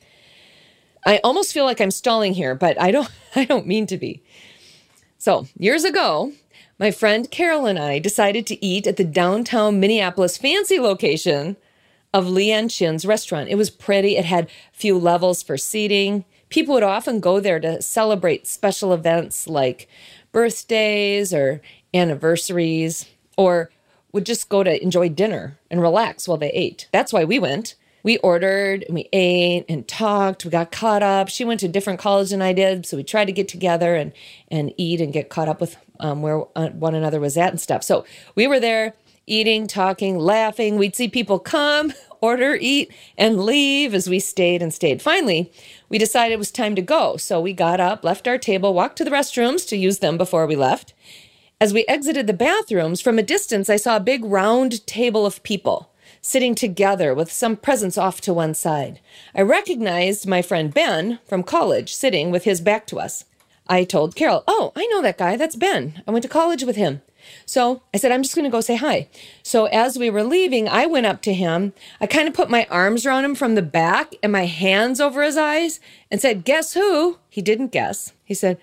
I 1.07 1.19
almost 1.25 1.53
feel 1.53 1.65
like 1.65 1.81
I'm 1.81 1.91
stalling 1.91 2.35
here, 2.35 2.55
but 2.55 2.81
I 2.81 2.91
don't 2.91 3.11
I 3.37 3.45
don't 3.45 3.67
mean 3.67 3.87
to 3.87 3.97
be. 3.97 4.23
So, 5.19 5.47
years 5.59 5.85
ago, 5.85 6.33
my 6.79 6.91
friend 6.91 7.31
Carol 7.31 7.67
and 7.67 7.79
I 7.79 7.99
decided 7.99 8.47
to 8.47 8.65
eat 8.65 8.87
at 8.87 8.97
the 8.97 9.05
downtown 9.05 9.81
Minneapolis 9.81 10.37
fancy 10.37 10.79
location 10.79 11.57
of 12.13 12.27
Leeann 12.27 12.69
Chin's 12.71 13.07
restaurant. 13.07 13.49
It 13.49 13.55
was 13.55 13.71
pretty, 13.71 14.17
it 14.17 14.25
had 14.25 14.51
few 14.73 14.99
levels 14.99 15.43
for 15.43 15.57
seating. 15.57 16.25
People 16.49 16.75
would 16.75 16.83
often 16.83 17.21
go 17.21 17.39
there 17.41 17.61
to 17.61 17.81
celebrate 17.81 18.47
special 18.47 18.93
events 18.93 19.47
like 19.47 19.89
birthdays 20.33 21.33
or 21.33 21.61
anniversaries, 21.95 23.07
or 23.37 23.71
would 24.13 24.27
just 24.27 24.49
go 24.49 24.63
to 24.63 24.83
enjoy 24.83 25.09
dinner 25.09 25.59
and 25.71 25.81
relax 25.81 26.27
while 26.27 26.39
they 26.39 26.51
ate. 26.51 26.89
That's 26.93 27.13
why 27.13 27.25
we 27.25 27.39
went. 27.39 27.77
We 28.03 28.17
ordered 28.19 28.85
and 28.85 28.95
we 28.95 29.09
ate 29.13 29.67
and 29.69 29.87
talked. 29.87 30.45
We 30.45 30.51
got 30.51 30.73
caught 30.73 31.03
up. 31.03 31.29
She 31.29 31.45
went 31.45 31.61
to 31.61 31.67
a 31.67 31.71
different 31.71 32.01
college 32.01 32.31
than 32.31 32.43
I 32.43 32.53
did, 32.53 32.87
so 32.87 32.97
we 32.97 33.05
tried 33.05 33.27
to 33.27 33.33
get 33.33 33.47
together 33.49 33.95
and 33.95 34.13
and 34.51 34.73
eat 34.77 35.01
and 35.01 35.13
get 35.13 35.29
caught 35.29 35.49
up 35.49 35.61
with 35.61 35.77
um, 36.01 36.23
where 36.23 36.45
uh, 36.57 36.71
one 36.71 36.95
another 36.95 37.21
was 37.21 37.37
at 37.37 37.51
and 37.51 37.61
stuff. 37.61 37.83
So 37.83 38.05
we 38.35 38.47
were 38.47 38.59
there 38.59 38.95
eating, 39.27 39.67
talking, 39.67 40.19
laughing. 40.19 40.77
We'd 40.77 40.97
see 40.97 41.09
people 41.09 41.39
come, 41.39 41.93
order, 42.21 42.57
eat, 42.61 42.93
and 43.17 43.45
leave 43.45 43.95
as 43.95 44.09
we 44.09 44.21
stayed 44.21 44.63
and 44.63 44.73
stayed. 44.73 45.01
Finally, 45.03 45.53
we 45.89 45.99
decided 45.99 46.35
it 46.35 46.39
was 46.39 46.51
time 46.51 46.75
to 46.75 46.83
go. 46.83 47.17
So 47.17 47.41
we 47.41 47.53
got 47.53 47.81
up, 47.81 48.05
left 48.05 48.29
our 48.29 48.39
table, 48.39 48.75
walked 48.75 48.99
to 48.99 49.05
the 49.05 49.11
restrooms 49.11 49.67
to 49.69 49.77
use 49.77 49.99
them 49.99 50.19
before 50.19 50.47
we 50.47 50.57
left. 50.57 50.95
As 51.61 51.75
we 51.75 51.85
exited 51.87 52.27
the 52.27 52.33
bathrooms, 52.33 53.01
from 53.01 53.19
a 53.19 53.23
distance, 53.23 53.69
I 53.69 53.77
saw 53.77 53.97
a 53.97 54.01
big 54.01 54.25
round 54.25 54.87
table 54.87 55.27
of 55.27 55.43
people 55.43 55.91
sitting 56.23 56.55
together 56.55 57.15
with 57.15 57.33
some 57.33 57.57
presents 57.57 57.99
off 57.99 58.21
to 58.23 58.35
one 58.35 58.55
side. 58.55 59.01
I 59.35 59.43
recognized 59.43 60.27
my 60.27 60.43
friend 60.43 60.73
Ben 60.73 61.19
from 61.27 61.43
college 61.43 61.95
sitting 61.95 62.31
with 62.31 62.45
his 62.45 62.61
back 62.61 62.87
to 62.89 62.99
us. 62.99 63.25
I 63.69 63.85
told 63.85 64.17
Carol, 64.17 64.45
Oh, 64.49 64.73
I 64.75 64.87
know 64.87 65.01
that 65.03 65.19
guy. 65.19 65.37
That's 65.37 65.57
Ben. 65.57 66.03
I 66.07 66.11
went 66.11 66.23
to 66.25 66.29
college 66.29 66.65
with 66.65 66.77
him. 66.77 67.03
So 67.47 67.83
I 67.93 67.99
said, 67.99 68.13
I'm 68.13 68.23
just 68.23 68.35
going 68.35 68.45
to 68.45 68.51
go 68.51 68.61
say 68.61 68.77
hi. 68.77 69.09
So 69.43 69.67
as 69.67 69.99
we 69.99 70.11
were 70.11 70.25
leaving, 70.25 70.69
I 70.69 70.87
went 70.87 71.07
up 71.07 71.23
to 71.23 71.35
him. 71.35 71.73
I 72.01 72.07
kind 72.07 72.29
of 72.29 72.35
put 72.35 72.51
my 72.51 72.67
arms 72.71 73.05
around 73.07 73.25
him 73.25 73.35
from 73.35 73.55
the 73.55 73.63
back 73.63 74.15
and 74.23 74.33
my 74.33 74.47
hands 74.47 75.01
over 75.01 75.23
his 75.23 75.37
eyes 75.37 75.81
and 76.11 76.21
said, 76.21 76.45
Guess 76.45 76.75
who? 76.75 77.19
He 77.29 77.43
didn't 77.43 77.73
guess. 77.73 78.13
He 78.25 78.35
said, 78.35 78.59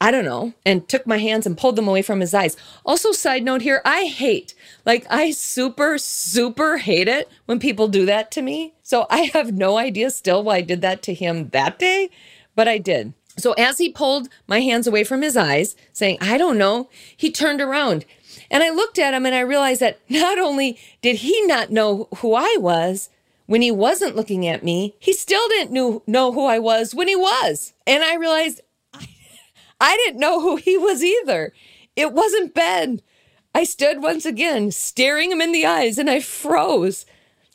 I 0.00 0.10
don't 0.10 0.24
know, 0.24 0.52
and 0.64 0.86
took 0.88 1.06
my 1.06 1.18
hands 1.18 1.46
and 1.46 1.56
pulled 1.56 1.76
them 1.76 1.88
away 1.88 2.02
from 2.02 2.20
his 2.20 2.34
eyes. 2.34 2.56
Also, 2.84 3.12
side 3.12 3.42
note 3.42 3.62
here, 3.62 3.80
I 3.84 4.04
hate, 4.04 4.54
like, 4.84 5.06
I 5.08 5.30
super, 5.30 5.96
super 5.98 6.78
hate 6.78 7.08
it 7.08 7.30
when 7.46 7.58
people 7.58 7.88
do 7.88 8.04
that 8.06 8.30
to 8.32 8.42
me. 8.42 8.74
So 8.82 9.06
I 9.08 9.30
have 9.32 9.52
no 9.52 9.78
idea 9.78 10.10
still 10.10 10.42
why 10.42 10.56
I 10.56 10.60
did 10.60 10.82
that 10.82 11.02
to 11.04 11.14
him 11.14 11.48
that 11.50 11.78
day, 11.78 12.10
but 12.54 12.68
I 12.68 12.78
did. 12.78 13.14
So 13.38 13.52
as 13.52 13.78
he 13.78 13.90
pulled 13.90 14.28
my 14.46 14.60
hands 14.60 14.86
away 14.86 15.04
from 15.04 15.22
his 15.22 15.36
eyes, 15.36 15.76
saying, 15.92 16.18
I 16.20 16.38
don't 16.38 16.58
know, 16.58 16.88
he 17.16 17.30
turned 17.30 17.60
around. 17.60 18.04
And 18.50 18.62
I 18.62 18.70
looked 18.70 18.98
at 18.98 19.14
him 19.14 19.26
and 19.26 19.34
I 19.34 19.40
realized 19.40 19.80
that 19.80 19.98
not 20.08 20.38
only 20.38 20.78
did 21.02 21.16
he 21.16 21.46
not 21.46 21.70
know 21.70 22.08
who 22.18 22.34
I 22.34 22.56
was 22.58 23.10
when 23.46 23.62
he 23.62 23.70
wasn't 23.70 24.16
looking 24.16 24.46
at 24.46 24.64
me, 24.64 24.96
he 24.98 25.12
still 25.12 25.46
didn't 25.48 25.72
knew, 25.72 26.02
know 26.06 26.32
who 26.32 26.46
I 26.46 26.58
was 26.58 26.94
when 26.94 27.08
he 27.08 27.16
was. 27.16 27.74
And 27.86 28.02
I 28.02 28.16
realized 28.16 28.60
I, 28.94 29.08
I 29.80 29.96
didn't 30.04 30.20
know 30.20 30.40
who 30.40 30.56
he 30.56 30.76
was 30.76 31.02
either. 31.02 31.52
It 31.94 32.12
wasn't 32.12 32.54
Ben. 32.54 33.00
I 33.54 33.64
stood 33.64 34.02
once 34.02 34.26
again, 34.26 34.70
staring 34.70 35.32
him 35.32 35.40
in 35.40 35.52
the 35.52 35.64
eyes, 35.64 35.96
and 35.96 36.10
I 36.10 36.20
froze. 36.20 37.06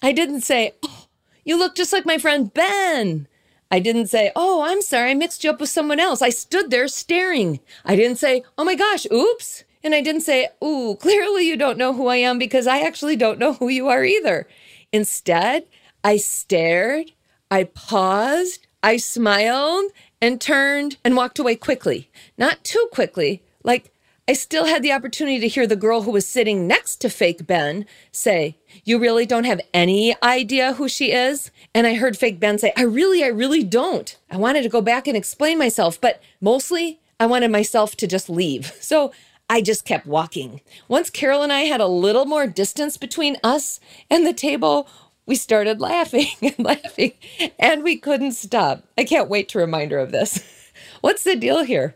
I 0.02 0.12
didn't 0.12 0.42
say, 0.42 0.74
Oh, 0.84 1.06
you 1.46 1.58
look 1.58 1.76
just 1.76 1.94
like 1.94 2.06
my 2.06 2.18
friend 2.18 2.52
Ben. 2.52 3.28
I 3.72 3.80
didn't 3.80 4.08
say, 4.08 4.32
Oh, 4.36 4.62
I'm 4.64 4.82
sorry, 4.82 5.12
I 5.12 5.14
mixed 5.14 5.44
you 5.44 5.50
up 5.50 5.62
with 5.62 5.70
someone 5.70 6.00
else. 6.00 6.22
I 6.22 6.30
stood 6.30 6.70
there 6.70 6.88
staring. 6.90 7.62
I 7.86 7.96
didn't 7.96 8.18
say, 8.18 8.44
Oh 8.58 8.66
my 8.66 8.76
gosh, 8.76 9.08
oops. 9.12 9.64
And 9.84 9.96
I 9.96 10.02
didn't 10.02 10.22
say, 10.22 10.50
Ooh, 10.64 10.96
clearly 11.00 11.48
you 11.48 11.56
don't 11.56 11.78
know 11.78 11.94
who 11.94 12.08
I 12.08 12.18
am 12.18 12.38
because 12.38 12.68
I 12.68 12.82
actually 12.82 13.16
don't 13.16 13.40
know 13.40 13.54
who 13.54 13.70
you 13.70 13.88
are 13.88 14.04
either. 14.04 14.48
Instead, 14.92 15.66
I 16.04 16.18
stared, 16.18 17.14
I 17.50 17.64
paused, 17.64 18.68
I 18.84 18.98
smiled, 18.98 19.92
and 20.22 20.42
turned 20.42 20.98
and 21.04 21.16
walked 21.16 21.40
away 21.40 21.56
quickly. 21.56 22.10
Not 22.38 22.64
too 22.64 22.88
quickly, 22.92 23.42
like 23.64 23.92
I 24.28 24.34
still 24.34 24.66
had 24.66 24.84
the 24.84 24.92
opportunity 24.92 25.40
to 25.40 25.48
hear 25.48 25.66
the 25.66 25.76
girl 25.76 26.04
who 26.04 26.12
was 26.12 26.28
sitting 26.28 26.68
next 26.68 26.98
to 26.98 27.10
fake 27.10 27.48
Ben 27.48 27.86
say, 28.12 28.58
You 28.84 29.00
really 29.00 29.26
don't 29.26 29.46
have 29.46 29.62
any 29.74 30.16
idea 30.22 30.74
who 30.74 30.88
she 30.88 31.12
is? 31.12 31.52
And 31.74 31.88
I 31.88 31.96
heard 31.96 32.18
fake 32.18 32.40
Ben 32.40 32.58
say, 32.60 32.72
I 32.78 32.84
really, 32.84 33.24
I 33.24 33.28
really 33.28 33.64
don't. 33.64 34.16
I 34.30 34.38
wanted 34.38 34.64
to 34.64 34.70
go 34.70 34.82
back 34.82 35.08
and 35.08 35.18
explain 35.18 35.58
myself, 35.58 36.00
but 36.00 36.22
mostly 36.40 37.00
I 37.20 37.26
wanted 37.26 37.52
myself 37.52 37.96
to 37.98 38.08
just 38.08 38.30
leave. 38.30 38.74
So 38.82 39.12
I 39.50 39.62
just 39.62 39.84
kept 39.84 40.06
walking. 40.06 40.62
Once 40.88 41.10
Carol 41.10 41.44
and 41.44 41.52
I 41.52 41.62
had 41.62 41.82
a 41.82 41.88
little 41.88 42.26
more 42.26 42.48
distance 42.48 42.96
between 42.96 43.36
us 43.44 43.82
and 44.10 44.26
the 44.26 44.34
table, 44.34 44.88
we 45.26 45.36
started 45.36 45.82
laughing 45.82 46.28
and 46.42 46.58
laughing, 46.58 47.14
and 47.60 47.84
we 47.84 47.98
couldn't 47.98 48.34
stop. 48.34 48.86
I 48.98 49.04
can't 49.04 49.30
wait 49.30 49.50
to 49.50 49.60
remind 49.60 49.92
her 49.92 49.98
of 50.00 50.12
this. 50.12 50.44
What's 51.02 51.24
the 51.24 51.36
deal 51.36 51.64
here? 51.64 51.96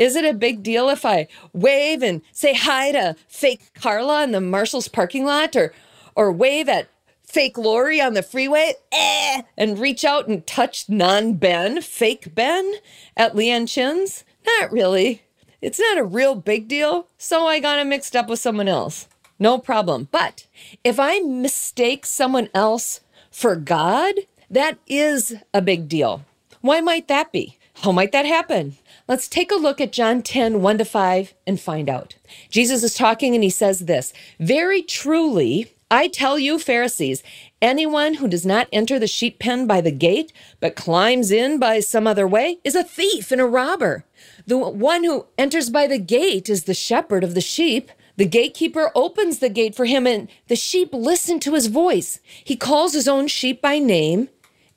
Is 0.00 0.16
it 0.16 0.24
a 0.24 0.32
big 0.32 0.62
deal 0.62 0.88
if 0.88 1.04
I 1.04 1.28
wave 1.52 2.02
and 2.02 2.22
say 2.32 2.54
hi 2.54 2.90
to 2.90 3.14
fake 3.28 3.60
Carla 3.74 4.24
in 4.24 4.32
the 4.32 4.40
Marshall's 4.40 4.88
parking 4.88 5.26
lot 5.26 5.54
or 5.54 5.74
or 6.16 6.32
wave 6.32 6.70
at 6.70 6.88
fake 7.22 7.58
Lori 7.58 8.00
on 8.00 8.14
the 8.14 8.22
freeway 8.22 8.72
eh, 8.90 9.42
and 9.58 9.78
reach 9.78 10.02
out 10.02 10.26
and 10.26 10.46
touch 10.46 10.88
non 10.88 11.34
Ben, 11.34 11.82
fake 11.82 12.34
Ben 12.34 12.76
at 13.14 13.34
Leeann 13.34 13.68
Chin's? 13.68 14.24
Not 14.46 14.72
really. 14.72 15.22
It's 15.60 15.78
not 15.78 15.98
a 15.98 16.04
real 16.04 16.34
big 16.34 16.66
deal, 16.66 17.06
so 17.18 17.46
I 17.46 17.60
got 17.60 17.78
it 17.78 17.84
mixed 17.84 18.16
up 18.16 18.30
with 18.30 18.38
someone 18.38 18.68
else. 18.68 19.06
No 19.38 19.58
problem. 19.58 20.08
But 20.10 20.46
if 20.82 20.98
I 20.98 21.18
mistake 21.20 22.06
someone 22.06 22.48
else 22.54 23.00
for 23.30 23.54
God, 23.54 24.14
that 24.48 24.78
is 24.86 25.34
a 25.52 25.60
big 25.60 25.88
deal. 25.88 26.24
Why 26.62 26.80
might 26.80 27.06
that 27.08 27.32
be? 27.32 27.58
How 27.82 27.92
might 27.92 28.12
that 28.12 28.24
happen? 28.24 28.76
Let's 29.10 29.26
take 29.26 29.50
a 29.50 29.56
look 29.56 29.80
at 29.80 29.90
John 29.90 30.22
10, 30.22 30.62
1 30.62 30.78
to 30.78 30.84
5 30.84 31.34
and 31.44 31.58
find 31.58 31.90
out. 31.90 32.14
Jesus 32.48 32.84
is 32.84 32.94
talking 32.94 33.34
and 33.34 33.42
he 33.42 33.50
says 33.50 33.80
this 33.80 34.12
Very 34.38 34.82
truly, 34.82 35.74
I 35.90 36.06
tell 36.06 36.38
you, 36.38 36.60
Pharisees, 36.60 37.24
anyone 37.60 38.14
who 38.14 38.28
does 38.28 38.46
not 38.46 38.68
enter 38.72 39.00
the 39.00 39.08
sheep 39.08 39.40
pen 39.40 39.66
by 39.66 39.80
the 39.80 39.90
gate, 39.90 40.32
but 40.60 40.76
climbs 40.76 41.32
in 41.32 41.58
by 41.58 41.80
some 41.80 42.06
other 42.06 42.24
way, 42.24 42.58
is 42.62 42.76
a 42.76 42.84
thief 42.84 43.32
and 43.32 43.40
a 43.40 43.46
robber. 43.46 44.04
The 44.46 44.56
one 44.56 45.02
who 45.02 45.26
enters 45.36 45.70
by 45.70 45.88
the 45.88 45.98
gate 45.98 46.48
is 46.48 46.62
the 46.62 46.72
shepherd 46.72 47.24
of 47.24 47.34
the 47.34 47.40
sheep. 47.40 47.90
The 48.14 48.26
gatekeeper 48.26 48.92
opens 48.94 49.40
the 49.40 49.48
gate 49.48 49.74
for 49.74 49.86
him, 49.86 50.06
and 50.06 50.28
the 50.46 50.54
sheep 50.54 50.90
listen 50.92 51.40
to 51.40 51.54
his 51.54 51.66
voice. 51.66 52.20
He 52.44 52.54
calls 52.54 52.92
his 52.92 53.08
own 53.08 53.26
sheep 53.26 53.60
by 53.60 53.80
name 53.80 54.28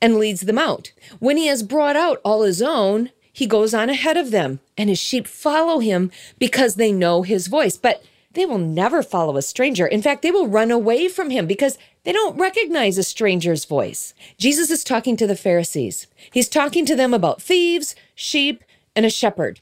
and 0.02 0.16
leads 0.16 0.40
them 0.40 0.58
out. 0.58 0.90
When 1.20 1.36
he 1.36 1.46
has 1.46 1.62
brought 1.62 1.94
out 1.94 2.20
all 2.24 2.42
his 2.42 2.60
own, 2.60 3.10
he 3.34 3.46
goes 3.46 3.74
on 3.74 3.90
ahead 3.90 4.16
of 4.16 4.30
them, 4.30 4.60
and 4.78 4.88
his 4.88 4.98
sheep 4.98 5.26
follow 5.26 5.80
him 5.80 6.12
because 6.38 6.76
they 6.76 6.92
know 6.92 7.22
his 7.22 7.48
voice. 7.48 7.76
But 7.76 8.04
they 8.34 8.46
will 8.46 8.58
never 8.58 9.02
follow 9.02 9.36
a 9.36 9.42
stranger. 9.42 9.86
In 9.88 10.02
fact, 10.02 10.22
they 10.22 10.30
will 10.30 10.46
run 10.46 10.70
away 10.70 11.08
from 11.08 11.30
him 11.30 11.48
because 11.48 11.76
they 12.04 12.12
don't 12.12 12.38
recognize 12.38 12.96
a 12.96 13.02
stranger's 13.02 13.64
voice. 13.64 14.14
Jesus 14.38 14.70
is 14.70 14.84
talking 14.84 15.16
to 15.16 15.26
the 15.26 15.36
Pharisees. 15.36 16.06
He's 16.32 16.48
talking 16.48 16.86
to 16.86 16.94
them 16.94 17.12
about 17.12 17.42
thieves, 17.42 17.96
sheep, 18.14 18.62
and 18.94 19.04
a 19.04 19.10
shepherd. 19.10 19.58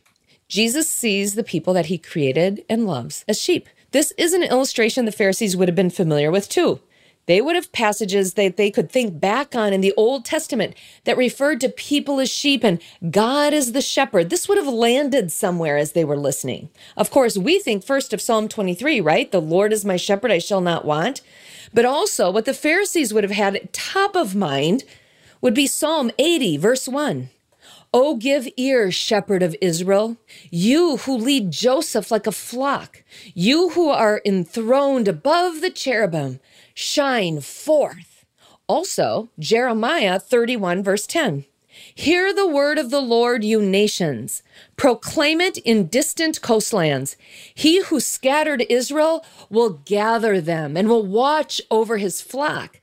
Jesus 0.49 0.87
sees 0.87 1.35
the 1.35 1.43
people 1.43 1.73
that 1.73 1.87
he 1.87 1.97
created 1.97 2.63
and 2.69 2.87
loves 2.87 3.25
as 3.27 3.41
sheep. 3.41 3.69
This 3.93 4.13
is 4.19 4.35
an 4.35 4.43
illustration 4.43 5.07
the 5.07 5.13
Pharisees 5.13 5.57
would 5.57 5.69
have 5.69 5.75
been 5.75 5.89
familiar 5.89 6.31
with 6.31 6.51
too. 6.51 6.81
They 7.27 7.41
would 7.41 7.55
have 7.55 7.73
passages 7.73 8.35
that 8.35 8.57
they 8.57 8.71
could 8.71 8.91
think 8.91 9.21
back 9.21 9.55
on 9.55 9.73
in 9.73 9.81
the 9.81 9.95
Old 9.97 10.25
Testament 10.25 10.75
that 11.05 11.17
referred 11.17 11.61
to 11.61 11.69
people 11.69 12.19
as 12.19 12.31
sheep 12.31 12.65
and 12.65 12.81
God 13.11 13.55
as 13.55 13.73
the 13.73 13.81
shepherd. 13.81 14.29
This 14.29 14.49
would 14.49 14.59
have 14.59 14.67
landed 14.67 15.31
somewhere 15.31 15.77
as 15.77 15.93
they 15.93 16.05
were 16.05 16.17
listening. 16.17 16.71
Of 16.97 17.11
course, 17.11 17.39
we 17.39 17.61
think 17.61 17.85
first 17.85 18.13
of 18.13 18.21
Psalm 18.21 18.49
23, 18.49 19.01
right? 19.01 19.31
The 19.31 19.41
Lord 19.41 19.73
is 19.73 19.85
my 19.85 19.97
shepherd, 19.97 20.33
I 20.33 20.39
shall 20.39 20.61
not 20.61 20.85
want. 20.85 21.23
But 21.73 21.85
also, 21.85 22.31
what 22.31 22.45
the 22.45 22.55
Pharisees 22.55 23.15
would 23.15 23.25
have 23.25 23.33
had 23.33 23.73
top 23.73 24.17
of 24.17 24.35
mind 24.35 24.85
would 25.41 25.55
be 25.55 25.67
Psalm 25.67 26.11
80, 26.19 26.57
verse 26.57 26.89
1. 26.89 27.31
Oh, 27.95 28.17
give 28.17 28.49
ear, 28.57 28.91
shepherd 28.91 29.43
of 29.43 29.55
Israel, 29.61 30.17
you 30.51 30.97
who 30.99 31.15
lead 31.15 31.51
Joseph 31.51 32.11
like 32.11 32.27
a 32.27 32.33
flock, 32.33 33.03
you 33.35 33.71
who 33.71 33.91
are 33.91 34.23
enthroned 34.25 35.09
above 35.09 35.61
the 35.61 35.69
cherubim, 35.69 36.41
shine 36.75 37.41
forth. 37.41 38.25
Also, 38.69 39.31
Jeremiah 39.39 40.19
31, 40.19 40.83
verse 40.83 41.07
10. 41.07 41.45
Hear 41.95 42.35
the 42.35 42.47
word 42.47 42.79
of 42.79 42.91
the 42.91 43.01
Lord, 43.01 43.45
you 43.45 43.61
nations. 43.61 44.43
Proclaim 44.77 45.41
it 45.41 45.59
in 45.59 45.87
distant 45.87 46.43
coastlands. 46.43 47.17
He 47.55 47.83
who 47.83 47.99
scattered 48.01 48.65
Israel 48.69 49.25
will 49.49 49.81
gather 49.85 50.41
them 50.41 50.77
and 50.77 50.89
will 50.89 51.07
watch 51.07 51.61
over 51.71 51.97
his 51.97 52.21
flock 52.21 52.81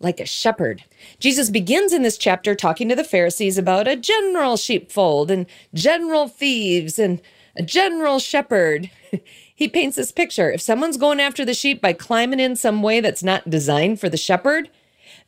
like 0.00 0.18
a 0.18 0.26
shepherd. 0.26 0.84
Jesus 1.18 1.50
begins 1.50 1.92
in 1.92 2.02
this 2.02 2.16
chapter 2.18 2.54
talking 2.54 2.88
to 2.88 2.96
the 2.96 3.04
Pharisees 3.04 3.58
about 3.58 3.86
a 3.86 3.96
general 3.96 4.56
sheepfold 4.56 5.30
and 5.30 5.46
general 5.74 6.26
thieves 6.26 6.98
and 6.98 7.20
a 7.56 7.62
general 7.62 8.18
shepherd. 8.18 8.90
he 9.60 9.68
paints 9.68 9.96
this 9.96 10.10
picture. 10.10 10.50
If 10.50 10.62
someone's 10.62 10.96
going 10.96 11.20
after 11.20 11.44
the 11.44 11.52
sheep 11.52 11.82
by 11.82 11.92
climbing 11.92 12.40
in 12.40 12.56
some 12.56 12.82
way 12.82 13.00
that's 13.00 13.22
not 13.22 13.50
designed 13.50 14.00
for 14.00 14.08
the 14.08 14.16
shepherd, 14.16 14.70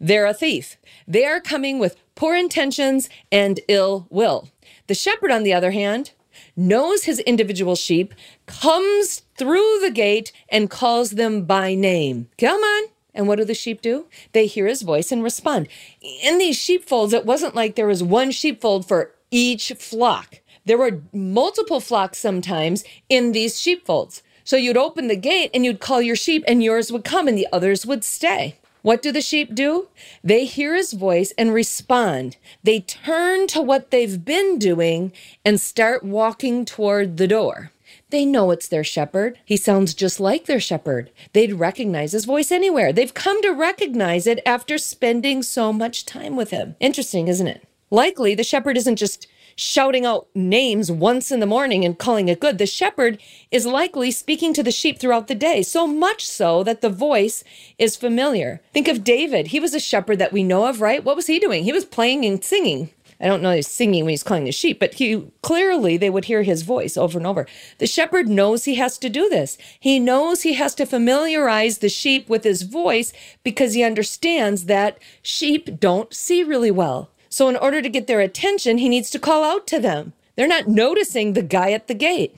they're 0.01 0.25
a 0.25 0.33
thief. 0.33 0.79
They 1.07 1.27
are 1.27 1.39
coming 1.39 1.79
with 1.79 1.99
poor 2.15 2.35
intentions 2.35 3.11
and 3.31 3.61
ill 3.69 4.07
will. 4.09 4.49
The 4.87 4.95
shepherd, 4.95 5.31
on 5.31 5.43
the 5.43 5.53
other 5.53 5.73
hand, 5.73 6.13
knows 6.57 7.05
his 7.05 7.19
individual 7.19 7.77
sheep, 7.77 8.15
comes 8.47 9.21
through 9.37 9.81
the 9.83 9.93
gate, 9.93 10.33
and 10.49 10.71
calls 10.71 11.11
them 11.11 11.45
by 11.45 11.75
name. 11.75 12.31
Come 12.39 12.63
on, 12.63 12.89
and 13.15 13.29
what 13.29 13.37
do 13.37 13.45
the 13.45 13.53
sheep 13.53 13.83
do? 13.83 14.07
They 14.33 14.47
hear 14.47 14.67
his 14.67 14.81
voice 14.81 15.13
and 15.13 15.23
respond. 15.23 15.69
In 16.01 16.39
these 16.39 16.57
sheepfolds, 16.57 17.13
it 17.13 17.27
wasn't 17.27 17.55
like 17.55 17.75
there 17.75 17.87
was 17.87 18.03
one 18.03 18.31
sheepfold 18.31 18.89
for 18.89 19.15
each 19.31 19.73
flock. 19.73 20.41
There 20.65 20.79
were 20.79 21.03
multiple 21.13 21.81
flocks 21.81 22.19
sometimes 22.19 22.85
in 23.09 23.33
these 23.33 23.61
sheepfolds. 23.61 24.23
So 24.45 24.57
you'd 24.57 24.77
open 24.77 25.09
the 25.09 25.17
gate 25.17 25.51
and 25.55 25.65
you'd 25.65 25.81
call 25.81 26.03
your 26.03 26.17
sheep, 26.17 26.45
and 26.49 26.63
yours 26.63 26.91
would 26.91 27.05
come 27.05 27.29
and 27.29 27.39
the 27.39 27.49
others 27.53 27.87
would 27.87 28.05
stay. 28.05 28.57
What 28.83 29.01
do 29.01 29.13
the 29.13 29.21
sheep 29.21 29.55
do? 29.55 29.89
They 30.25 30.45
hear 30.45 30.75
his 30.75 30.93
voice 30.93 31.33
and 31.39 31.55
respond. 31.55 32.37
They 32.65 32.81
turn 32.81 33.47
to 33.49 33.63
what 33.63 33.93
they've 33.93 34.25
been 34.25 34.59
doing 34.59 35.13
and 35.45 35.61
start 35.61 36.03
walking 36.03 36.65
toward 36.65 37.17
the 37.17 37.29
door. 37.29 37.71
They 38.11 38.25
know 38.25 38.51
it's 38.51 38.69
their 38.69 38.83
shepherd. 38.83 39.39
He 39.45 39.57
sounds 39.57 39.95
just 39.95 40.19
like 40.19 40.47
their 40.47 40.61
shepherd. 40.61 41.11
They'd 41.33 41.55
recognize 41.55 42.13
his 42.13 42.25
voice 42.25 42.51
anywhere. 42.51 42.93
They've 42.93 43.15
come 43.15 43.41
to 43.43 43.51
recognize 43.51 44.27
it 44.27 44.41
after 44.45 44.77
spending 44.79 45.43
so 45.45 45.73
much 45.73 46.05
time 46.05 46.35
with 46.35 46.51
him. 46.51 46.75
Interesting, 46.81 47.29
isn't 47.29 47.47
it? 47.47 47.67
Likely, 47.91 48.35
the 48.35 48.45
shepherd 48.45 48.77
isn't 48.77 48.97
just 48.97 49.29
shouting 49.63 50.05
out 50.05 50.29
names 50.35 50.91
once 50.91 51.31
in 51.31 51.41
the 51.41 51.47
morning 51.47 51.85
and 51.85 51.99
calling 51.99 52.29
it 52.29 52.41
good. 52.41 52.59
The 52.59 52.67
shepherd 52.67 53.21
is 53.51 53.65
likely 53.65 54.11
speaking 54.11 54.53
to 54.55 54.63
the 54.63 54.71
sheep 54.71 54.99
throughout 54.99 55.29
the 55.29 55.35
day, 55.35 55.63
so 55.63 55.87
much 55.87 56.27
so 56.27 56.63
that 56.65 56.81
the 56.81 56.91
voice 56.91 57.45
is 57.79 57.97
familiar. 57.97 58.61
Think 58.73 58.89
of 58.89 59.05
David. 59.05 59.49
He 59.49 59.61
was 59.61 59.75
a 59.75 59.81
shepherd 59.81 60.19
that 60.19 60.33
we 60.33 60.43
know 60.43 60.67
of, 60.67 60.81
right? 60.81 61.05
What 61.05 61.17
was 61.17 61.27
he 61.27 61.39
doing? 61.39 61.65
He 61.65 61.73
was 61.73 61.85
playing 61.85 62.25
and 62.25 62.43
singing. 62.45 62.91
I 63.23 63.27
don't 63.27 63.41
know 63.41 63.53
he's 63.53 63.69
singing 63.69 64.05
when 64.05 64.11
he's 64.11 64.25
calling 64.25 64.45
the 64.45 64.53
sheep, 64.53 64.81
but 64.81 64.95
he 64.95 65.31
clearly 65.43 65.97
they 65.97 66.11
would 66.11 66.25
hear 66.25 66.43
his 66.43 66.63
voice 66.63 66.97
over 66.97 67.19
and 67.19 67.27
over. 67.27 67.47
The 67.79 67.87
shepherd 67.87 68.29
knows 68.29 68.65
he 68.65 68.75
has 68.75 68.99
to 68.99 69.09
do 69.09 69.29
this. 69.29 69.57
He 69.79 70.01
knows 70.01 70.43
he 70.43 70.55
has 70.55 70.75
to 70.75 70.87
familiarize 70.87 71.79
the 71.79 71.89
sheep 71.89 72.29
with 72.29 72.43
his 72.43 72.63
voice 72.63 73.13
because 73.45 73.75
he 73.75 73.85
understands 73.85 74.65
that 74.65 74.99
sheep 75.23 75.79
don't 75.79 76.13
see 76.13 76.43
really 76.43 76.73
well. 76.73 77.12
So, 77.33 77.49
in 77.49 77.57
order 77.57 77.81
to 77.81 77.89
get 77.89 78.09
their 78.09 78.21
attention, 78.21 78.77
he 78.77 78.91
needs 78.91 79.09
to 79.09 79.19
call 79.19 79.43
out 79.43 79.67
to 79.69 79.81
them. 79.81 80.13
They're 80.37 80.47
not 80.47 80.69
noticing 80.69 81.33
the 81.33 81.41
guy 81.41 81.73
at 81.73 81.89
the 81.89 81.95
gate. 81.95 82.37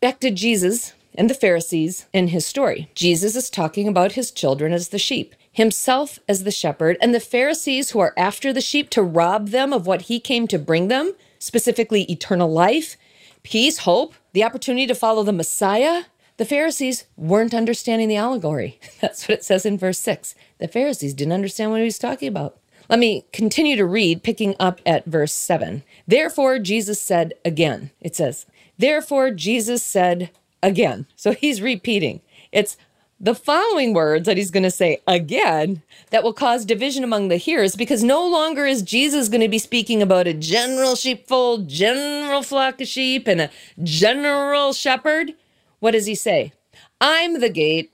Back 0.00 0.18
to 0.18 0.32
Jesus 0.32 0.94
and 1.14 1.30
the 1.30 1.34
Pharisees 1.34 2.06
in 2.12 2.28
his 2.28 2.44
story. 2.44 2.90
Jesus 2.96 3.36
is 3.36 3.48
talking 3.48 3.86
about 3.86 4.12
his 4.12 4.32
children 4.32 4.72
as 4.72 4.88
the 4.88 4.98
sheep, 4.98 5.36
himself 5.52 6.18
as 6.28 6.42
the 6.42 6.50
shepherd, 6.50 6.96
and 7.00 7.14
the 7.14 7.20
Pharisees 7.20 7.90
who 7.90 8.00
are 8.00 8.12
after 8.16 8.52
the 8.52 8.60
sheep 8.60 8.90
to 8.90 9.02
rob 9.02 9.50
them 9.50 9.72
of 9.72 9.86
what 9.86 10.02
he 10.02 10.18
came 10.18 10.48
to 10.48 10.58
bring 10.58 10.88
them, 10.88 11.14
specifically 11.38 12.02
eternal 12.10 12.50
life, 12.50 12.96
peace, 13.44 13.78
hope, 13.78 14.12
the 14.32 14.42
opportunity 14.42 14.88
to 14.88 14.94
follow 14.96 15.22
the 15.22 15.32
Messiah. 15.32 16.02
The 16.36 16.44
Pharisees 16.44 17.06
weren't 17.16 17.54
understanding 17.54 18.08
the 18.08 18.16
allegory. 18.16 18.80
That's 19.00 19.28
what 19.28 19.38
it 19.38 19.44
says 19.44 19.64
in 19.64 19.78
verse 19.78 20.00
6. 20.00 20.34
The 20.58 20.66
Pharisees 20.66 21.14
didn't 21.14 21.32
understand 21.32 21.70
what 21.70 21.78
he 21.78 21.84
was 21.84 22.00
talking 22.00 22.26
about. 22.26 22.58
Let 22.88 22.98
me 22.98 23.24
continue 23.32 23.76
to 23.76 23.84
read, 23.84 24.22
picking 24.22 24.54
up 24.60 24.80
at 24.86 25.06
verse 25.06 25.32
7. 25.32 25.82
Therefore, 26.06 26.58
Jesus 26.58 27.00
said 27.00 27.34
again, 27.44 27.90
it 28.00 28.14
says, 28.14 28.46
Therefore, 28.78 29.30
Jesus 29.30 29.82
said 29.82 30.30
again. 30.62 31.06
So 31.16 31.32
he's 31.32 31.62
repeating. 31.62 32.20
It's 32.52 32.76
the 33.18 33.34
following 33.34 33.94
words 33.94 34.26
that 34.26 34.36
he's 34.36 34.50
going 34.50 34.62
to 34.62 34.70
say 34.70 35.00
again 35.06 35.82
that 36.10 36.22
will 36.22 36.34
cause 36.34 36.66
division 36.66 37.02
among 37.02 37.28
the 37.28 37.38
hearers 37.38 37.74
because 37.74 38.04
no 38.04 38.26
longer 38.28 38.66
is 38.66 38.82
Jesus 38.82 39.28
going 39.28 39.40
to 39.40 39.48
be 39.48 39.58
speaking 39.58 40.02
about 40.02 40.26
a 40.26 40.34
general 40.34 40.94
sheepfold, 40.94 41.68
general 41.68 42.42
flock 42.42 42.80
of 42.80 42.88
sheep, 42.88 43.26
and 43.26 43.40
a 43.40 43.50
general 43.82 44.74
shepherd. 44.74 45.32
What 45.80 45.92
does 45.92 46.06
he 46.06 46.14
say? 46.14 46.52
I'm 47.00 47.40
the 47.40 47.48
gate. 47.48 47.92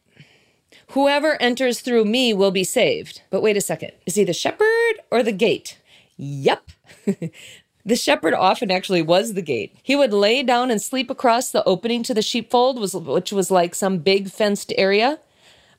Whoever 0.92 1.40
enters 1.40 1.80
through 1.80 2.04
me 2.04 2.34
will 2.34 2.50
be 2.50 2.64
saved. 2.64 3.22
But 3.30 3.40
wait 3.40 3.56
a 3.56 3.62
second. 3.62 3.92
Is 4.04 4.14
he 4.14 4.24
the 4.24 4.34
shepherd 4.34 4.94
or 5.10 5.22
the 5.22 5.32
gate? 5.32 5.78
Yep. 6.18 6.70
the 7.86 7.96
shepherd 7.96 8.34
often 8.34 8.70
actually 8.70 9.00
was 9.00 9.32
the 9.32 9.40
gate. 9.40 9.74
He 9.82 9.96
would 9.96 10.12
lay 10.12 10.42
down 10.42 10.70
and 10.70 10.82
sleep 10.82 11.08
across 11.08 11.50
the 11.50 11.64
opening 11.64 12.02
to 12.02 12.12
the 12.12 12.20
sheepfold, 12.20 12.78
which 13.06 13.32
was 13.32 13.50
like 13.50 13.74
some 13.74 13.98
big 13.98 14.30
fenced 14.30 14.70
area, 14.76 15.18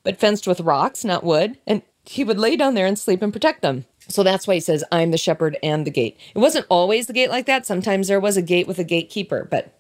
but 0.01 0.19
fenced 0.19 0.47
with 0.47 0.61
rocks, 0.61 1.05
not 1.05 1.23
wood. 1.23 1.59
And 1.67 1.83
he 2.05 2.23
would 2.23 2.39
lay 2.39 2.55
down 2.55 2.73
there 2.73 2.87
and 2.87 2.97
sleep 2.97 3.21
and 3.21 3.31
protect 3.31 3.61
them. 3.61 3.85
So 4.07 4.23
that's 4.23 4.47
why 4.47 4.55
he 4.55 4.59
says, 4.59 4.83
I'm 4.91 5.11
the 5.11 5.17
shepherd 5.19 5.59
and 5.61 5.85
the 5.85 5.91
gate. 5.91 6.17
It 6.33 6.39
wasn't 6.39 6.65
always 6.69 7.05
the 7.05 7.13
gate 7.13 7.29
like 7.29 7.45
that. 7.45 7.67
Sometimes 7.67 8.07
there 8.07 8.19
was 8.19 8.35
a 8.35 8.41
gate 8.41 8.67
with 8.67 8.79
a 8.79 8.83
gatekeeper, 8.83 9.47
but 9.49 9.79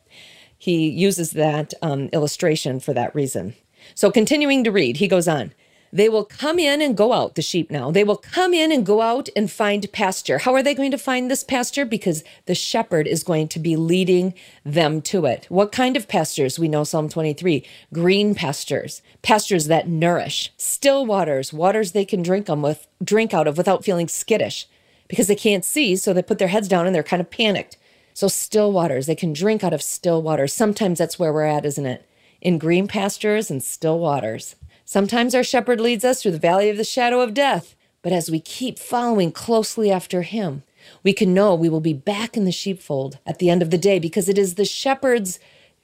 he 0.59 0.87
uses 0.89 1.31
that 1.31 1.73
um, 1.81 2.09
illustration 2.13 2.79
for 2.79 2.93
that 2.93 3.15
reason. 3.15 3.55
So, 3.95 4.11
continuing 4.11 4.63
to 4.63 4.71
read, 4.71 4.97
he 4.97 5.07
goes 5.07 5.27
on. 5.27 5.53
They 5.93 6.09
will 6.09 6.25
come 6.25 6.57
in 6.57 6.81
and 6.81 6.97
go 6.97 7.13
out, 7.13 7.35
the 7.35 7.43
sheep 7.43 7.69
now. 7.69 7.91
They 7.91 8.03
will 8.03 8.17
come 8.17 8.51
in 8.51 8.71
and 8.71 8.83
go 8.83 9.01
out 9.01 9.29
and 9.35 9.51
find 9.51 9.91
pasture. 9.93 10.39
How 10.39 10.55
are 10.55 10.63
they 10.63 10.73
going 10.73 10.89
to 10.89 10.97
find 10.97 11.29
this 11.29 11.43
pasture? 11.43 11.85
Because 11.85 12.23
the 12.47 12.55
shepherd 12.55 13.05
is 13.05 13.23
going 13.23 13.47
to 13.49 13.59
be 13.59 13.75
leading 13.75 14.33
them 14.65 15.03
to 15.03 15.27
it. 15.27 15.45
What 15.49 15.71
kind 15.71 15.95
of 15.95 16.07
pastures? 16.07 16.57
We 16.57 16.67
know 16.67 16.83
Psalm 16.83 17.09
23 17.09 17.63
green 17.93 18.33
pastures, 18.33 19.03
pastures 19.21 19.67
that 19.67 19.87
nourish, 19.87 20.51
still 20.57 21.05
waters, 21.05 21.53
waters 21.53 21.91
they 21.91 22.05
can 22.05 22.23
drink 22.23 22.47
them 22.47 22.63
with, 22.63 22.87
drink 23.03 23.31
out 23.31 23.47
of 23.47 23.55
without 23.55 23.85
feeling 23.85 24.07
skittish 24.07 24.67
because 25.07 25.27
they 25.27 25.35
can't 25.35 25.63
see. 25.63 25.95
So 25.95 26.11
they 26.11 26.23
put 26.23 26.39
their 26.39 26.47
heads 26.47 26.67
down 26.67 26.87
and 26.87 26.95
they're 26.95 27.03
kind 27.03 27.21
of 27.21 27.29
panicked. 27.29 27.77
So, 28.15 28.27
still 28.27 28.71
waters, 28.71 29.05
they 29.07 29.15
can 29.15 29.33
drink 29.33 29.63
out 29.63 29.73
of 29.73 29.81
still 29.81 30.21
waters. 30.21 30.53
Sometimes 30.53 30.99
that's 30.99 31.17
where 31.17 31.33
we're 31.33 31.45
at, 31.45 31.65
isn't 31.65 31.85
it? 31.85 32.05
In 32.43 32.59
green 32.59 32.87
pastures 32.87 33.49
and 33.49 33.63
still 33.63 33.97
waters. 33.97 34.55
Sometimes 34.85 35.33
our 35.33 35.43
shepherd 35.43 35.79
leads 35.79 36.03
us 36.03 36.21
through 36.21 36.33
the 36.33 36.37
valley 36.37 36.69
of 36.69 36.77
the 36.77 36.83
shadow 36.83 37.21
of 37.21 37.33
death, 37.33 37.73
but 38.01 38.11
as 38.11 38.29
we 38.29 38.39
keep 38.39 38.77
following 38.77 39.31
closely 39.31 39.89
after 39.89 40.21
him, 40.21 40.61
we 41.01 41.13
can 41.13 41.33
know 41.33 41.55
we 41.55 41.69
will 41.69 41.79
be 41.79 41.93
back 41.93 42.35
in 42.35 42.43
the 42.43 42.51
sheepfold 42.51 43.17
at 43.25 43.39
the 43.39 43.49
end 43.49 43.61
of 43.61 43.69
the 43.69 43.77
day 43.77 43.97
because 43.97 44.27
it 44.27 44.37
is 44.37 44.55
the 44.55 44.65
shepherd's 44.65 45.39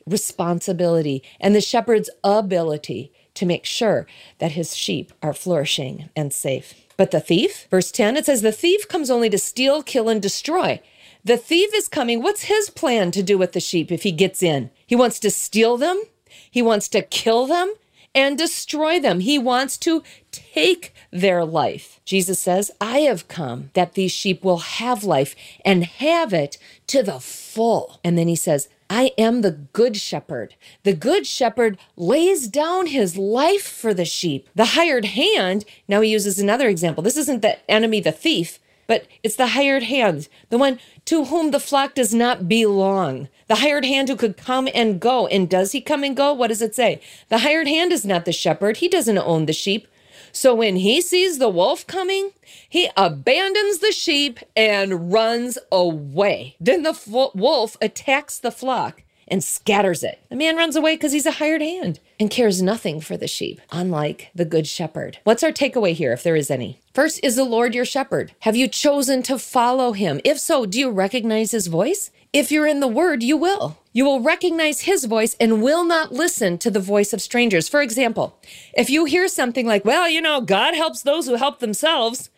responsibility 0.05 1.23
and 1.39 1.55
the 1.55 1.61
shepherd's 1.61 2.09
ability 2.25 3.13
to 3.35 3.45
make 3.45 3.63
sure 3.63 4.05
that 4.39 4.51
his 4.51 4.75
sheep 4.75 5.13
are 5.23 5.33
flourishing 5.33 6.09
and 6.13 6.33
safe. 6.33 6.73
But 6.97 7.11
the 7.11 7.21
thief, 7.21 7.67
verse 7.71 7.91
10, 7.91 8.17
it 8.17 8.25
says, 8.25 8.41
The 8.41 8.51
thief 8.51 8.85
comes 8.89 9.09
only 9.09 9.29
to 9.29 9.37
steal, 9.37 9.81
kill, 9.81 10.09
and 10.09 10.21
destroy. 10.21 10.81
The 11.23 11.37
thief 11.37 11.69
is 11.73 11.87
coming. 11.87 12.21
What's 12.21 12.43
his 12.43 12.69
plan 12.69 13.11
to 13.11 13.23
do 13.23 13.37
with 13.37 13.53
the 13.53 13.61
sheep 13.61 13.89
if 13.89 14.03
he 14.03 14.11
gets 14.11 14.43
in? 14.43 14.69
He 14.85 14.97
wants 14.97 15.19
to 15.19 15.31
steal 15.31 15.77
them, 15.77 16.03
he 16.49 16.61
wants 16.61 16.87
to 16.89 17.01
kill 17.01 17.45
them 17.45 17.73
and 18.15 18.37
destroy 18.37 18.99
them. 18.99 19.19
He 19.19 19.37
wants 19.37 19.77
to 19.79 20.03
take 20.31 20.93
their 21.11 21.45
life. 21.45 21.99
Jesus 22.05 22.39
says, 22.39 22.71
I 22.81 22.99
have 22.99 23.27
come 23.27 23.69
that 23.73 23.93
these 23.93 24.11
sheep 24.11 24.43
will 24.43 24.57
have 24.57 25.03
life 25.03 25.35
and 25.63 25.83
have 25.85 26.33
it 26.33 26.57
to 26.87 27.03
the 27.03 27.19
full. 27.19 27.99
And 28.03 28.17
then 28.17 28.27
he 28.27 28.35
says, 28.35 28.67
I 28.89 29.11
am 29.19 29.41
the 29.41 29.51
good 29.51 29.97
shepherd. 29.97 30.55
The 30.83 30.95
good 30.95 31.27
shepherd 31.27 31.77
lays 31.95 32.47
down 32.47 32.87
his 32.87 33.15
life 33.15 33.67
for 33.67 33.93
the 33.93 34.05
sheep. 34.05 34.49
The 34.55 34.65
hired 34.65 35.05
hand, 35.05 35.63
now 35.87 36.01
he 36.01 36.09
uses 36.09 36.39
another 36.39 36.67
example. 36.67 37.03
This 37.03 37.17
isn't 37.17 37.43
the 37.43 37.59
enemy, 37.69 38.01
the 38.01 38.11
thief 38.11 38.59
but 38.89 39.05
it's 39.21 39.35
the 39.35 39.49
hired 39.49 39.83
hand, 39.83 40.27
the 40.49 40.57
one 40.57 40.79
to 41.05 41.25
whom 41.25 41.51
the 41.51 41.59
flock 41.59 41.93
does 41.93 42.11
not 42.11 42.49
belong. 42.49 43.27
The 43.45 43.57
hired 43.57 43.85
hand 43.85 44.09
who 44.09 44.15
could 44.15 44.35
come 44.35 44.67
and 44.73 44.99
go. 44.99 45.27
And 45.27 45.47
does 45.47 45.73
he 45.73 45.79
come 45.79 46.03
and 46.03 46.17
go? 46.17 46.33
What 46.33 46.47
does 46.47 46.63
it 46.63 46.73
say? 46.73 46.99
The 47.27 47.37
hired 47.37 47.67
hand 47.67 47.93
is 47.93 48.03
not 48.03 48.25
the 48.25 48.31
shepherd, 48.31 48.77
he 48.77 48.87
doesn't 48.87 49.19
own 49.19 49.45
the 49.45 49.53
sheep. 49.53 49.87
So 50.31 50.55
when 50.55 50.77
he 50.77 51.01
sees 51.01 51.37
the 51.37 51.49
wolf 51.49 51.85
coming, 51.85 52.31
he 52.67 52.89
abandons 52.97 53.77
the 53.77 53.91
sheep 53.91 54.39
and 54.55 55.13
runs 55.13 55.59
away. 55.71 56.55
Then 56.59 56.81
the 56.81 56.97
wolf 57.35 57.77
attacks 57.79 58.39
the 58.39 58.51
flock 58.51 59.03
and 59.29 59.43
scatters 59.43 60.03
it. 60.03 60.19
The 60.29 60.35
man 60.35 60.55
runs 60.55 60.75
away 60.75 60.95
because 60.95 61.11
he's 61.11 61.25
a 61.25 61.31
hired 61.31 61.61
hand 61.61 61.99
and 62.19 62.29
cares 62.29 62.61
nothing 62.61 63.01
for 63.01 63.17
the 63.17 63.27
sheep, 63.27 63.61
unlike 63.71 64.29
the 64.33 64.45
good 64.45 64.67
shepherd. 64.67 65.19
What's 65.23 65.43
our 65.43 65.51
takeaway 65.51 65.93
here, 65.93 66.11
if 66.13 66.23
there 66.23 66.35
is 66.35 66.51
any? 66.51 66.79
First, 66.93 67.19
is 67.23 67.35
the 67.35 67.43
Lord 67.43 67.73
your 67.73 67.85
shepherd? 67.85 68.33
Have 68.39 68.55
you 68.55 68.67
chosen 68.67 69.23
to 69.23 69.39
follow 69.39 69.93
him? 69.93 70.19
If 70.23 70.39
so, 70.39 70.65
do 70.65 70.79
you 70.79 70.89
recognize 70.89 71.51
his 71.51 71.67
voice? 71.67 72.11
If 72.31 72.51
you're 72.51 72.67
in 72.67 72.79
the 72.79 72.87
word, 72.87 73.23
you 73.23 73.37
will. 73.37 73.79
You 73.91 74.05
will 74.05 74.19
recognize 74.19 74.81
his 74.81 75.05
voice 75.05 75.35
and 75.39 75.63
will 75.63 75.83
not 75.83 76.11
listen 76.11 76.57
to 76.59 76.69
the 76.69 76.79
voice 76.79 77.11
of 77.11 77.21
strangers. 77.21 77.67
For 77.67 77.81
example, 77.81 78.39
if 78.75 78.89
you 78.89 79.05
hear 79.05 79.27
something 79.27 79.65
like, 79.65 79.83
well, 79.83 80.07
you 80.07 80.21
know, 80.21 80.39
God 80.41 80.75
helps 80.75 81.01
those 81.01 81.25
who 81.25 81.35
help 81.35 81.59
themselves, 81.59 82.29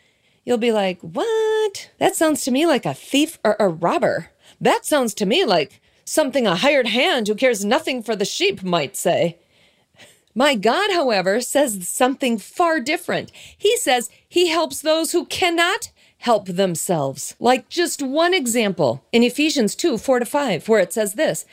you'll 0.46 0.58
be 0.58 0.72
like, 0.72 1.02
what? 1.02 1.90
That 1.98 2.16
sounds 2.16 2.44
to 2.46 2.52
me 2.52 2.66
like 2.66 2.86
a 2.86 2.94
thief 2.94 3.38
or 3.44 3.58
a 3.60 3.68
robber. 3.68 4.30
That 4.62 4.86
sounds 4.86 5.14
to 5.16 5.26
me 5.26 5.44
like 5.44 5.82
something 6.12 6.46
a 6.46 6.58
hired 6.58 6.88
hand 6.88 7.28
who 7.28 7.36
cares 7.36 7.64
nothing 7.64 8.04
for 8.04 8.16
the 8.16 8.26
sheep 8.26 8.62
might 8.64 8.98
say. 8.98 9.38
My 10.36 10.56
God, 10.56 10.92
however, 10.92 11.40
says 11.40 11.88
something 11.88 12.38
far 12.38 12.80
different. 12.80 13.32
He 13.58 13.78
says 13.78 14.10
he 14.28 14.48
helps 14.48 14.82
those 14.82 15.14
who 15.14 15.26
cannot 15.26 15.92
help 16.18 16.48
themselves. 16.48 17.36
Like 17.40 17.70
just 17.70 18.02
one 18.02 18.34
example 18.34 19.04
in 19.12 19.24
Ephesians 19.24 19.74
2 19.76 19.98
4 19.98 20.20
to 20.20 20.26
5, 20.26 20.68
where 20.68 20.82
it 20.82 20.94
says 20.94 21.14
this 21.14 21.46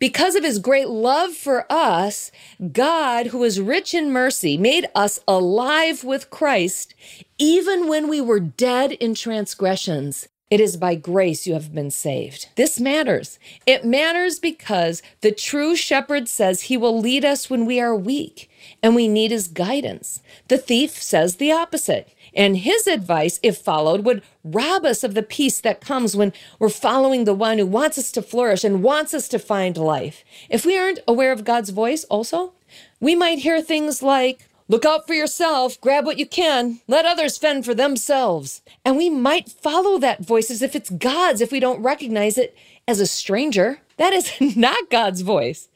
Because 0.00 0.34
of 0.34 0.44
his 0.44 0.58
great 0.58 0.88
love 0.88 1.34
for 1.34 1.64
us, 1.70 2.32
God, 2.72 3.28
who 3.28 3.44
is 3.44 3.60
rich 3.60 3.94
in 3.94 4.12
mercy, 4.12 4.58
made 4.58 4.88
us 4.94 5.20
alive 5.28 6.02
with 6.02 6.30
Christ, 6.30 6.94
even 7.38 7.88
when 7.88 8.08
we 8.08 8.20
were 8.20 8.40
dead 8.40 8.92
in 8.92 9.14
transgressions. 9.14 10.28
It 10.50 10.60
is 10.60 10.76
by 10.76 10.96
grace 10.96 11.46
you 11.46 11.54
have 11.54 11.72
been 11.72 11.92
saved. 11.92 12.48
This 12.56 12.80
matters. 12.80 13.38
It 13.66 13.84
matters 13.84 14.40
because 14.40 15.00
the 15.20 15.30
true 15.30 15.76
shepherd 15.76 16.28
says 16.28 16.62
he 16.62 16.76
will 16.76 16.98
lead 17.00 17.24
us 17.24 17.48
when 17.48 17.66
we 17.66 17.80
are 17.80 17.94
weak 17.94 18.50
and 18.82 18.96
we 18.96 19.06
need 19.06 19.30
his 19.30 19.46
guidance. 19.46 20.20
The 20.48 20.58
thief 20.58 21.00
says 21.00 21.36
the 21.36 21.52
opposite. 21.52 22.12
And 22.34 22.58
his 22.58 22.88
advice, 22.88 23.38
if 23.44 23.58
followed, 23.58 24.04
would 24.04 24.22
rob 24.42 24.84
us 24.84 25.04
of 25.04 25.14
the 25.14 25.22
peace 25.22 25.60
that 25.60 25.80
comes 25.80 26.16
when 26.16 26.32
we're 26.58 26.68
following 26.68 27.24
the 27.24 27.34
one 27.34 27.58
who 27.58 27.66
wants 27.66 27.96
us 27.96 28.10
to 28.12 28.22
flourish 28.22 28.64
and 28.64 28.82
wants 28.82 29.14
us 29.14 29.28
to 29.28 29.38
find 29.38 29.76
life. 29.76 30.24
If 30.48 30.64
we 30.64 30.76
aren't 30.76 31.00
aware 31.06 31.30
of 31.30 31.44
God's 31.44 31.70
voice, 31.70 32.04
also, 32.04 32.54
we 33.00 33.14
might 33.14 33.40
hear 33.40 33.62
things 33.62 34.02
like, 34.02 34.48
Look 34.70 34.84
out 34.84 35.04
for 35.04 35.14
yourself, 35.14 35.80
grab 35.80 36.06
what 36.06 36.16
you 36.16 36.26
can, 36.26 36.78
let 36.86 37.04
others 37.04 37.36
fend 37.36 37.64
for 37.64 37.74
themselves. 37.74 38.62
And 38.84 38.96
we 38.96 39.10
might 39.10 39.48
follow 39.48 39.98
that 39.98 40.24
voice 40.24 40.48
as 40.48 40.62
if 40.62 40.76
it's 40.76 40.90
God's 40.90 41.40
if 41.40 41.50
we 41.50 41.58
don't 41.58 41.82
recognize 41.82 42.38
it 42.38 42.56
as 42.86 43.00
a 43.00 43.06
stranger. 43.08 43.80
That 43.96 44.12
is 44.12 44.32
not 44.56 44.88
God's 44.88 45.22
voice. 45.22 45.68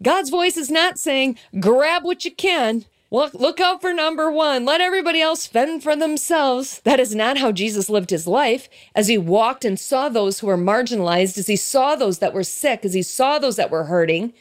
God's 0.00 0.30
voice 0.30 0.56
is 0.56 0.70
not 0.70 1.00
saying, 1.00 1.36
grab 1.58 2.04
what 2.04 2.24
you 2.24 2.30
can. 2.30 2.84
Look, 3.10 3.34
look 3.34 3.58
out 3.58 3.80
for 3.80 3.92
number 3.92 4.30
one. 4.30 4.64
Let 4.64 4.80
everybody 4.80 5.20
else 5.20 5.48
fend 5.48 5.82
for 5.82 5.96
themselves. 5.96 6.80
That 6.84 7.00
is 7.00 7.16
not 7.16 7.38
how 7.38 7.50
Jesus 7.50 7.90
lived 7.90 8.10
his 8.10 8.28
life. 8.28 8.68
As 8.94 9.08
he 9.08 9.18
walked 9.18 9.64
and 9.64 9.80
saw 9.80 10.08
those 10.08 10.38
who 10.38 10.46
were 10.46 10.56
marginalized, 10.56 11.38
as 11.38 11.48
he 11.48 11.56
saw 11.56 11.96
those 11.96 12.20
that 12.20 12.34
were 12.34 12.44
sick, 12.44 12.84
as 12.84 12.94
he 12.94 13.02
saw 13.02 13.40
those 13.40 13.56
that 13.56 13.72
were 13.72 13.84
hurting, 13.84 14.32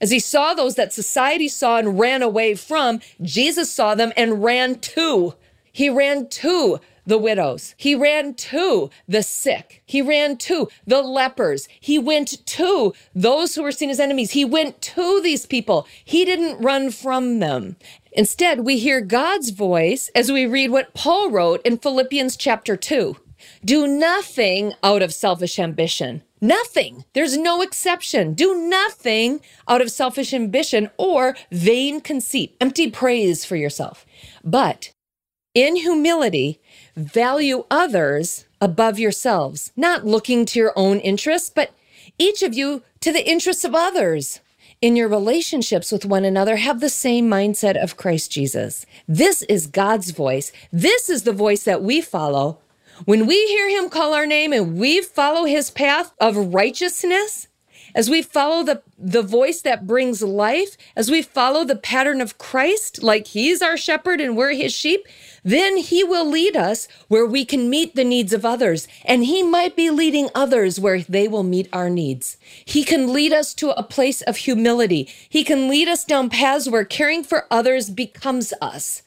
as 0.00 0.10
he 0.10 0.18
saw 0.18 0.54
those 0.54 0.74
that 0.74 0.92
society 0.92 1.48
saw 1.48 1.78
and 1.78 1.98
ran 1.98 2.22
away 2.22 2.54
from, 2.54 3.00
Jesus 3.22 3.72
saw 3.72 3.94
them 3.94 4.12
and 4.16 4.42
ran 4.42 4.78
to. 4.80 5.34
He 5.72 5.90
ran 5.90 6.28
to 6.28 6.80
the 7.06 7.18
widows. 7.18 7.74
He 7.76 7.94
ran 7.94 8.34
to 8.34 8.90
the 9.06 9.22
sick. 9.22 9.82
He 9.86 10.02
ran 10.02 10.36
to 10.38 10.68
the 10.86 11.02
lepers. 11.02 11.68
He 11.80 11.98
went 11.98 12.44
to 12.46 12.92
those 13.14 13.54
who 13.54 13.62
were 13.62 13.72
seen 13.72 13.90
as 13.90 14.00
enemies. 14.00 14.32
He 14.32 14.44
went 14.44 14.82
to 14.82 15.20
these 15.22 15.46
people. 15.46 15.86
He 16.04 16.24
didn't 16.24 16.62
run 16.62 16.90
from 16.90 17.38
them. 17.38 17.76
Instead, 18.12 18.60
we 18.60 18.78
hear 18.78 19.00
God's 19.00 19.50
voice 19.50 20.10
as 20.14 20.32
we 20.32 20.46
read 20.46 20.70
what 20.70 20.94
Paul 20.94 21.30
wrote 21.30 21.62
in 21.64 21.78
Philippians 21.78 22.36
chapter 22.36 22.76
2. 22.76 23.16
Do 23.64 23.86
nothing 23.86 24.72
out 24.82 25.02
of 25.02 25.14
selfish 25.14 25.58
ambition 25.58 26.22
Nothing. 26.40 27.04
There's 27.14 27.36
no 27.36 27.62
exception. 27.62 28.34
Do 28.34 28.68
nothing 28.68 29.40
out 29.66 29.80
of 29.80 29.90
selfish 29.90 30.34
ambition 30.34 30.90
or 30.98 31.36
vain 31.50 32.00
conceit, 32.00 32.56
empty 32.60 32.90
praise 32.90 33.44
for 33.44 33.56
yourself. 33.56 34.04
But 34.44 34.92
in 35.54 35.76
humility, 35.76 36.60
value 36.94 37.64
others 37.70 38.44
above 38.60 38.98
yourselves, 38.98 39.72
not 39.76 40.04
looking 40.04 40.44
to 40.46 40.58
your 40.58 40.72
own 40.76 40.98
interests, 41.00 41.50
but 41.50 41.72
each 42.18 42.42
of 42.42 42.54
you 42.54 42.82
to 43.00 43.12
the 43.12 43.26
interests 43.28 43.64
of 43.64 43.74
others. 43.74 44.40
In 44.82 44.94
your 44.94 45.08
relationships 45.08 45.90
with 45.90 46.04
one 46.04 46.26
another, 46.26 46.56
have 46.56 46.80
the 46.80 46.90
same 46.90 47.30
mindset 47.30 47.82
of 47.82 47.96
Christ 47.96 48.30
Jesus. 48.30 48.84
This 49.08 49.40
is 49.42 49.66
God's 49.66 50.10
voice. 50.10 50.52
This 50.70 51.08
is 51.08 51.22
the 51.22 51.32
voice 51.32 51.64
that 51.64 51.82
we 51.82 52.02
follow 52.02 52.58
when 53.04 53.26
we 53.26 53.46
hear 53.46 53.68
him 53.68 53.90
call 53.90 54.14
our 54.14 54.26
name 54.26 54.52
and 54.52 54.78
we 54.78 55.02
follow 55.02 55.44
his 55.44 55.70
path 55.70 56.12
of 56.18 56.54
righteousness, 56.54 57.48
as 57.94 58.10
we 58.10 58.20
follow 58.20 58.62
the, 58.62 58.82
the 58.98 59.22
voice 59.22 59.62
that 59.62 59.86
brings 59.86 60.22
life, 60.22 60.76
as 60.94 61.10
we 61.10 61.22
follow 61.22 61.64
the 61.64 61.76
pattern 61.76 62.20
of 62.20 62.36
Christ, 62.36 63.02
like 63.02 63.28
he's 63.28 63.62
our 63.62 63.76
shepherd 63.76 64.20
and 64.20 64.36
we're 64.36 64.52
his 64.52 64.74
sheep, 64.74 65.06
then 65.42 65.78
he 65.78 66.04
will 66.04 66.28
lead 66.28 66.56
us 66.56 66.88
where 67.08 67.24
we 67.24 67.44
can 67.46 67.70
meet 67.70 67.94
the 67.94 68.04
needs 68.04 68.34
of 68.34 68.44
others. 68.44 68.86
And 69.04 69.24
he 69.24 69.42
might 69.42 69.76
be 69.76 69.88
leading 69.88 70.28
others 70.34 70.78
where 70.78 71.00
they 71.00 71.26
will 71.26 71.42
meet 71.42 71.68
our 71.72 71.88
needs. 71.88 72.36
He 72.64 72.84
can 72.84 73.12
lead 73.14 73.32
us 73.32 73.54
to 73.54 73.70
a 73.70 73.82
place 73.82 74.20
of 74.22 74.36
humility. 74.38 75.08
He 75.28 75.42
can 75.42 75.68
lead 75.68 75.88
us 75.88 76.04
down 76.04 76.28
paths 76.28 76.68
where 76.68 76.84
caring 76.84 77.24
for 77.24 77.46
others 77.50 77.88
becomes 77.88 78.52
us, 78.60 79.02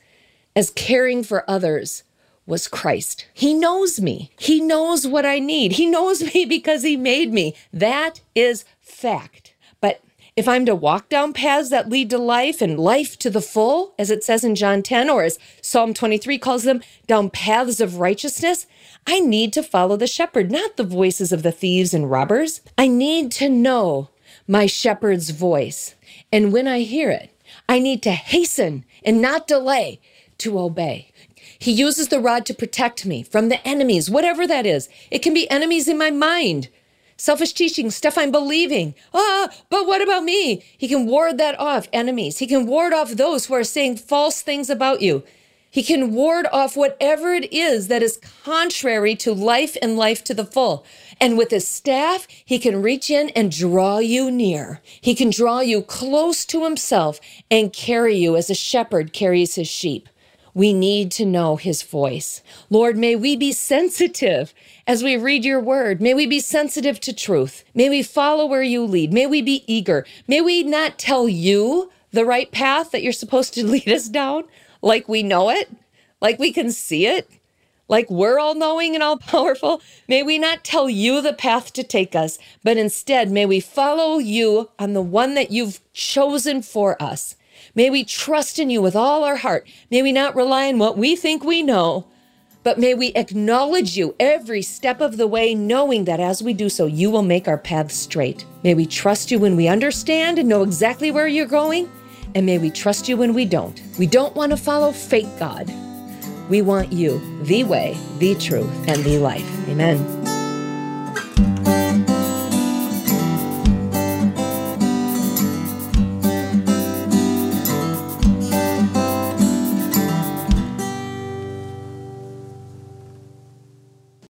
as 0.56 0.72
caring 0.72 1.24
for 1.24 1.48
others 1.48 2.04
was 2.50 2.68
Christ. 2.68 3.26
He 3.34 3.54
knows 3.54 4.02
me. 4.02 4.32
He 4.38 4.60
knows 4.60 5.08
what 5.08 5.26
I 5.26 5.40
need. 5.40 5.74
He 5.74 5.86
knows 5.86 6.22
me 6.34 6.46
because 6.46 6.84
he 6.84 6.98
made 6.98 7.32
me. 7.32 7.56
That 7.72 8.22
is 8.36 8.66
fact. 8.82 9.54
But 9.80 10.02
if 10.36 10.48
I'm 10.48 10.66
to 10.66 10.76
walk 10.76 11.10
down 11.10 11.34
paths 11.34 11.70
that 11.70 11.90
lead 11.90 12.10
to 12.10 12.18
life 12.18 12.62
and 12.62 12.80
life 12.80 13.18
to 13.20 13.30
the 13.30 13.42
full, 13.42 13.94
as 14.00 14.10
it 14.10 14.24
says 14.24 14.44
in 14.44 14.56
John 14.56 14.82
10, 14.82 15.10
or 15.10 15.24
as 15.24 15.38
Psalm 15.62 15.94
23 15.94 16.38
calls 16.40 16.64
them, 16.64 16.82
down 17.08 17.30
paths 17.30 17.80
of 17.80 18.00
righteousness, 18.00 18.66
I 19.06 19.20
need 19.20 19.54
to 19.54 19.64
follow 19.64 19.96
the 19.96 20.08
shepherd, 20.08 20.52
not 20.52 20.76
the 20.76 20.84
voices 20.84 21.32
of 21.32 21.44
the 21.44 21.52
thieves 21.52 21.94
and 21.94 22.10
robbers. 22.10 22.62
I 22.78 22.88
need 22.88 23.32
to 23.34 23.48
know 23.48 24.10
my 24.48 24.66
shepherd's 24.66 25.30
voice. 25.30 25.96
And 26.32 26.52
when 26.52 26.68
I 26.68 26.80
hear 26.80 27.12
it, 27.12 27.32
I 27.68 27.80
need 27.80 28.02
to 28.04 28.12
hasten 28.12 28.86
and 29.04 29.22
not 29.22 29.48
delay 29.48 30.00
to 30.40 30.60
obey. 30.60 31.09
He 31.60 31.72
uses 31.74 32.08
the 32.08 32.22
rod 32.22 32.46
to 32.46 32.54
protect 32.54 33.06
me 33.06 33.22
from 33.22 33.50
the 33.50 33.66
enemies, 33.68 34.10
whatever 34.10 34.48
that 34.48 34.66
is. 34.66 34.88
It 35.12 35.20
can 35.20 35.34
be 35.34 35.50
enemies 35.52 35.90
in 35.90 35.98
my 35.98 36.10
mind, 36.10 36.70
selfish 37.18 37.52
teaching, 37.52 37.92
stuff 37.92 38.18
I'm 38.18 38.32
believing. 38.32 38.96
Ah, 39.14 39.50
but 39.70 39.86
what 39.86 40.02
about 40.02 40.24
me? 40.24 40.64
He 40.78 40.88
can 40.88 41.06
ward 41.06 41.38
that 41.38 41.60
off, 41.60 41.90
enemies. 41.92 42.38
He 42.40 42.48
can 42.48 42.66
ward 42.66 42.94
off 42.94 43.12
those 43.12 43.46
who 43.46 43.56
are 43.56 43.66
saying 43.66 43.98
false 43.98 44.42
things 44.42 44.70
about 44.70 45.02
you. 45.02 45.24
He 45.70 45.84
can 45.84 46.14
ward 46.14 46.48
off 46.52 46.78
whatever 46.78 47.34
it 47.34 47.52
is 47.54 47.90
that 47.90 48.02
is 48.02 48.20
contrary 48.44 49.16
to 49.18 49.34
life 49.34 49.76
and 49.82 49.98
life 49.98 50.24
to 50.24 50.34
the 50.34 50.46
full. 50.46 50.86
And 51.22 51.38
with 51.38 51.52
his 51.52 51.68
staff, 51.68 52.26
he 52.44 52.58
can 52.58 52.82
reach 52.82 53.10
in 53.10 53.30
and 53.32 53.52
draw 53.52 54.00
you 54.00 54.32
near. 54.32 54.82
He 55.02 55.14
can 55.14 55.30
draw 55.30 55.60
you 55.60 55.82
close 55.82 56.46
to 56.46 56.64
himself 56.64 57.20
and 57.52 57.74
carry 57.74 58.16
you 58.16 58.36
as 58.36 58.50
a 58.50 58.56
shepherd 58.56 59.14
carries 59.14 59.56
his 59.56 59.68
sheep. 59.68 60.08
We 60.60 60.74
need 60.74 61.10
to 61.12 61.26
know 61.26 61.56
his 61.56 61.84
voice. 61.84 62.44
Lord, 62.70 62.98
may 62.98 63.16
we 63.16 63.38
be 63.38 63.54
sensitive 63.54 64.54
as 64.86 65.02
we 65.02 65.16
read 65.16 65.46
your 65.46 65.62
word. 65.62 66.02
May 66.02 66.14
we 66.14 66.28
be 66.28 66.42
sensitive 66.42 67.00
to 67.00 67.14
truth. 67.14 67.64
May 67.74 67.88
we 67.88 68.04
follow 68.04 68.46
where 68.46 68.62
you 68.62 68.84
lead. 68.84 69.14
May 69.14 69.26
we 69.26 69.42
be 69.42 69.64
eager. 69.68 70.06
May 70.28 70.42
we 70.42 70.64
not 70.64 71.00
tell 71.00 71.30
you 71.30 71.90
the 72.12 72.26
right 72.26 72.52
path 72.52 72.92
that 72.92 73.02
you're 73.02 73.14
supposed 73.14 73.54
to 73.54 73.66
lead 73.72 73.88
us 73.88 74.10
down 74.10 74.44
like 74.82 75.08
we 75.08 75.24
know 75.24 75.50
it, 75.50 75.72
like 76.20 76.40
we 76.40 76.52
can 76.52 76.74
see 76.74 77.08
it, 77.08 77.32
like 77.88 78.10
we're 78.10 78.38
all 78.38 78.54
knowing 78.54 78.96
and 78.96 79.02
all 79.02 79.16
powerful. 79.16 79.82
May 80.10 80.24
we 80.24 80.38
not 80.38 80.66
tell 80.66 80.90
you 80.90 81.22
the 81.22 81.32
path 81.32 81.72
to 81.72 81.84
take 81.84 82.18
us, 82.18 82.38
but 82.66 82.76
instead 82.76 83.32
may 83.32 83.46
we 83.46 83.62
follow 83.62 84.18
you 84.18 84.70
on 84.78 84.92
the 84.92 85.02
one 85.02 85.36
that 85.36 85.52
you've 85.52 85.80
chosen 85.94 86.62
for 86.62 87.02
us. 87.02 87.38
May 87.76 87.90
we 87.90 88.04
trust 88.04 88.60
in 88.60 88.70
you 88.70 88.82
with 88.82 88.96
all 88.96 89.24
our 89.24 89.38
heart. 89.38 89.68
May 89.92 90.02
we 90.02 90.12
not 90.12 90.36
rely 90.36 90.68
on 90.68 90.80
what 90.80 90.98
we 90.98 91.16
think 91.16 91.44
we 91.44 91.64
know, 91.64 92.06
but 92.64 92.78
may 92.78 92.94
we 92.94 93.08
acknowledge 93.14 93.98
you 93.98 94.16
every 94.20 94.62
step 94.62 95.02
of 95.02 95.18
the 95.18 95.28
way, 95.28 95.56
knowing 95.56 96.06
that 96.06 96.20
as 96.20 96.44
we 96.44 96.54
do 96.54 96.70
so, 96.70 96.86
you 96.86 97.10
will 97.10 97.24
make 97.24 97.48
our 97.48 97.58
paths 97.58 97.96
straight. 97.96 98.46
May 98.64 98.74
we 98.74 98.86
trust 98.86 99.32
you 99.32 99.40
when 99.40 99.56
we 99.56 99.68
understand 99.68 100.40
and 100.40 100.50
know 100.50 100.64
exactly 100.64 101.12
where 101.12 101.28
you're 101.28 101.46
going, 101.46 101.90
and 102.36 102.46
may 102.46 102.58
we 102.58 102.70
trust 102.70 103.08
you 103.08 103.18
when 103.18 103.34
we 103.34 103.46
don't. 103.46 103.82
We 103.98 104.08
don't 104.08 104.36
want 104.36 104.52
to 104.52 104.58
follow 104.58 104.92
fake 104.92 105.30
God. 105.40 105.72
We 106.50 106.62
want 106.62 106.92
you, 106.92 107.20
the 107.44 107.64
way, 107.64 107.98
the 108.18 108.36
truth, 108.36 108.88
and 108.88 109.04
the 109.04 109.20
life. 109.20 109.70
Amen. 109.70 110.39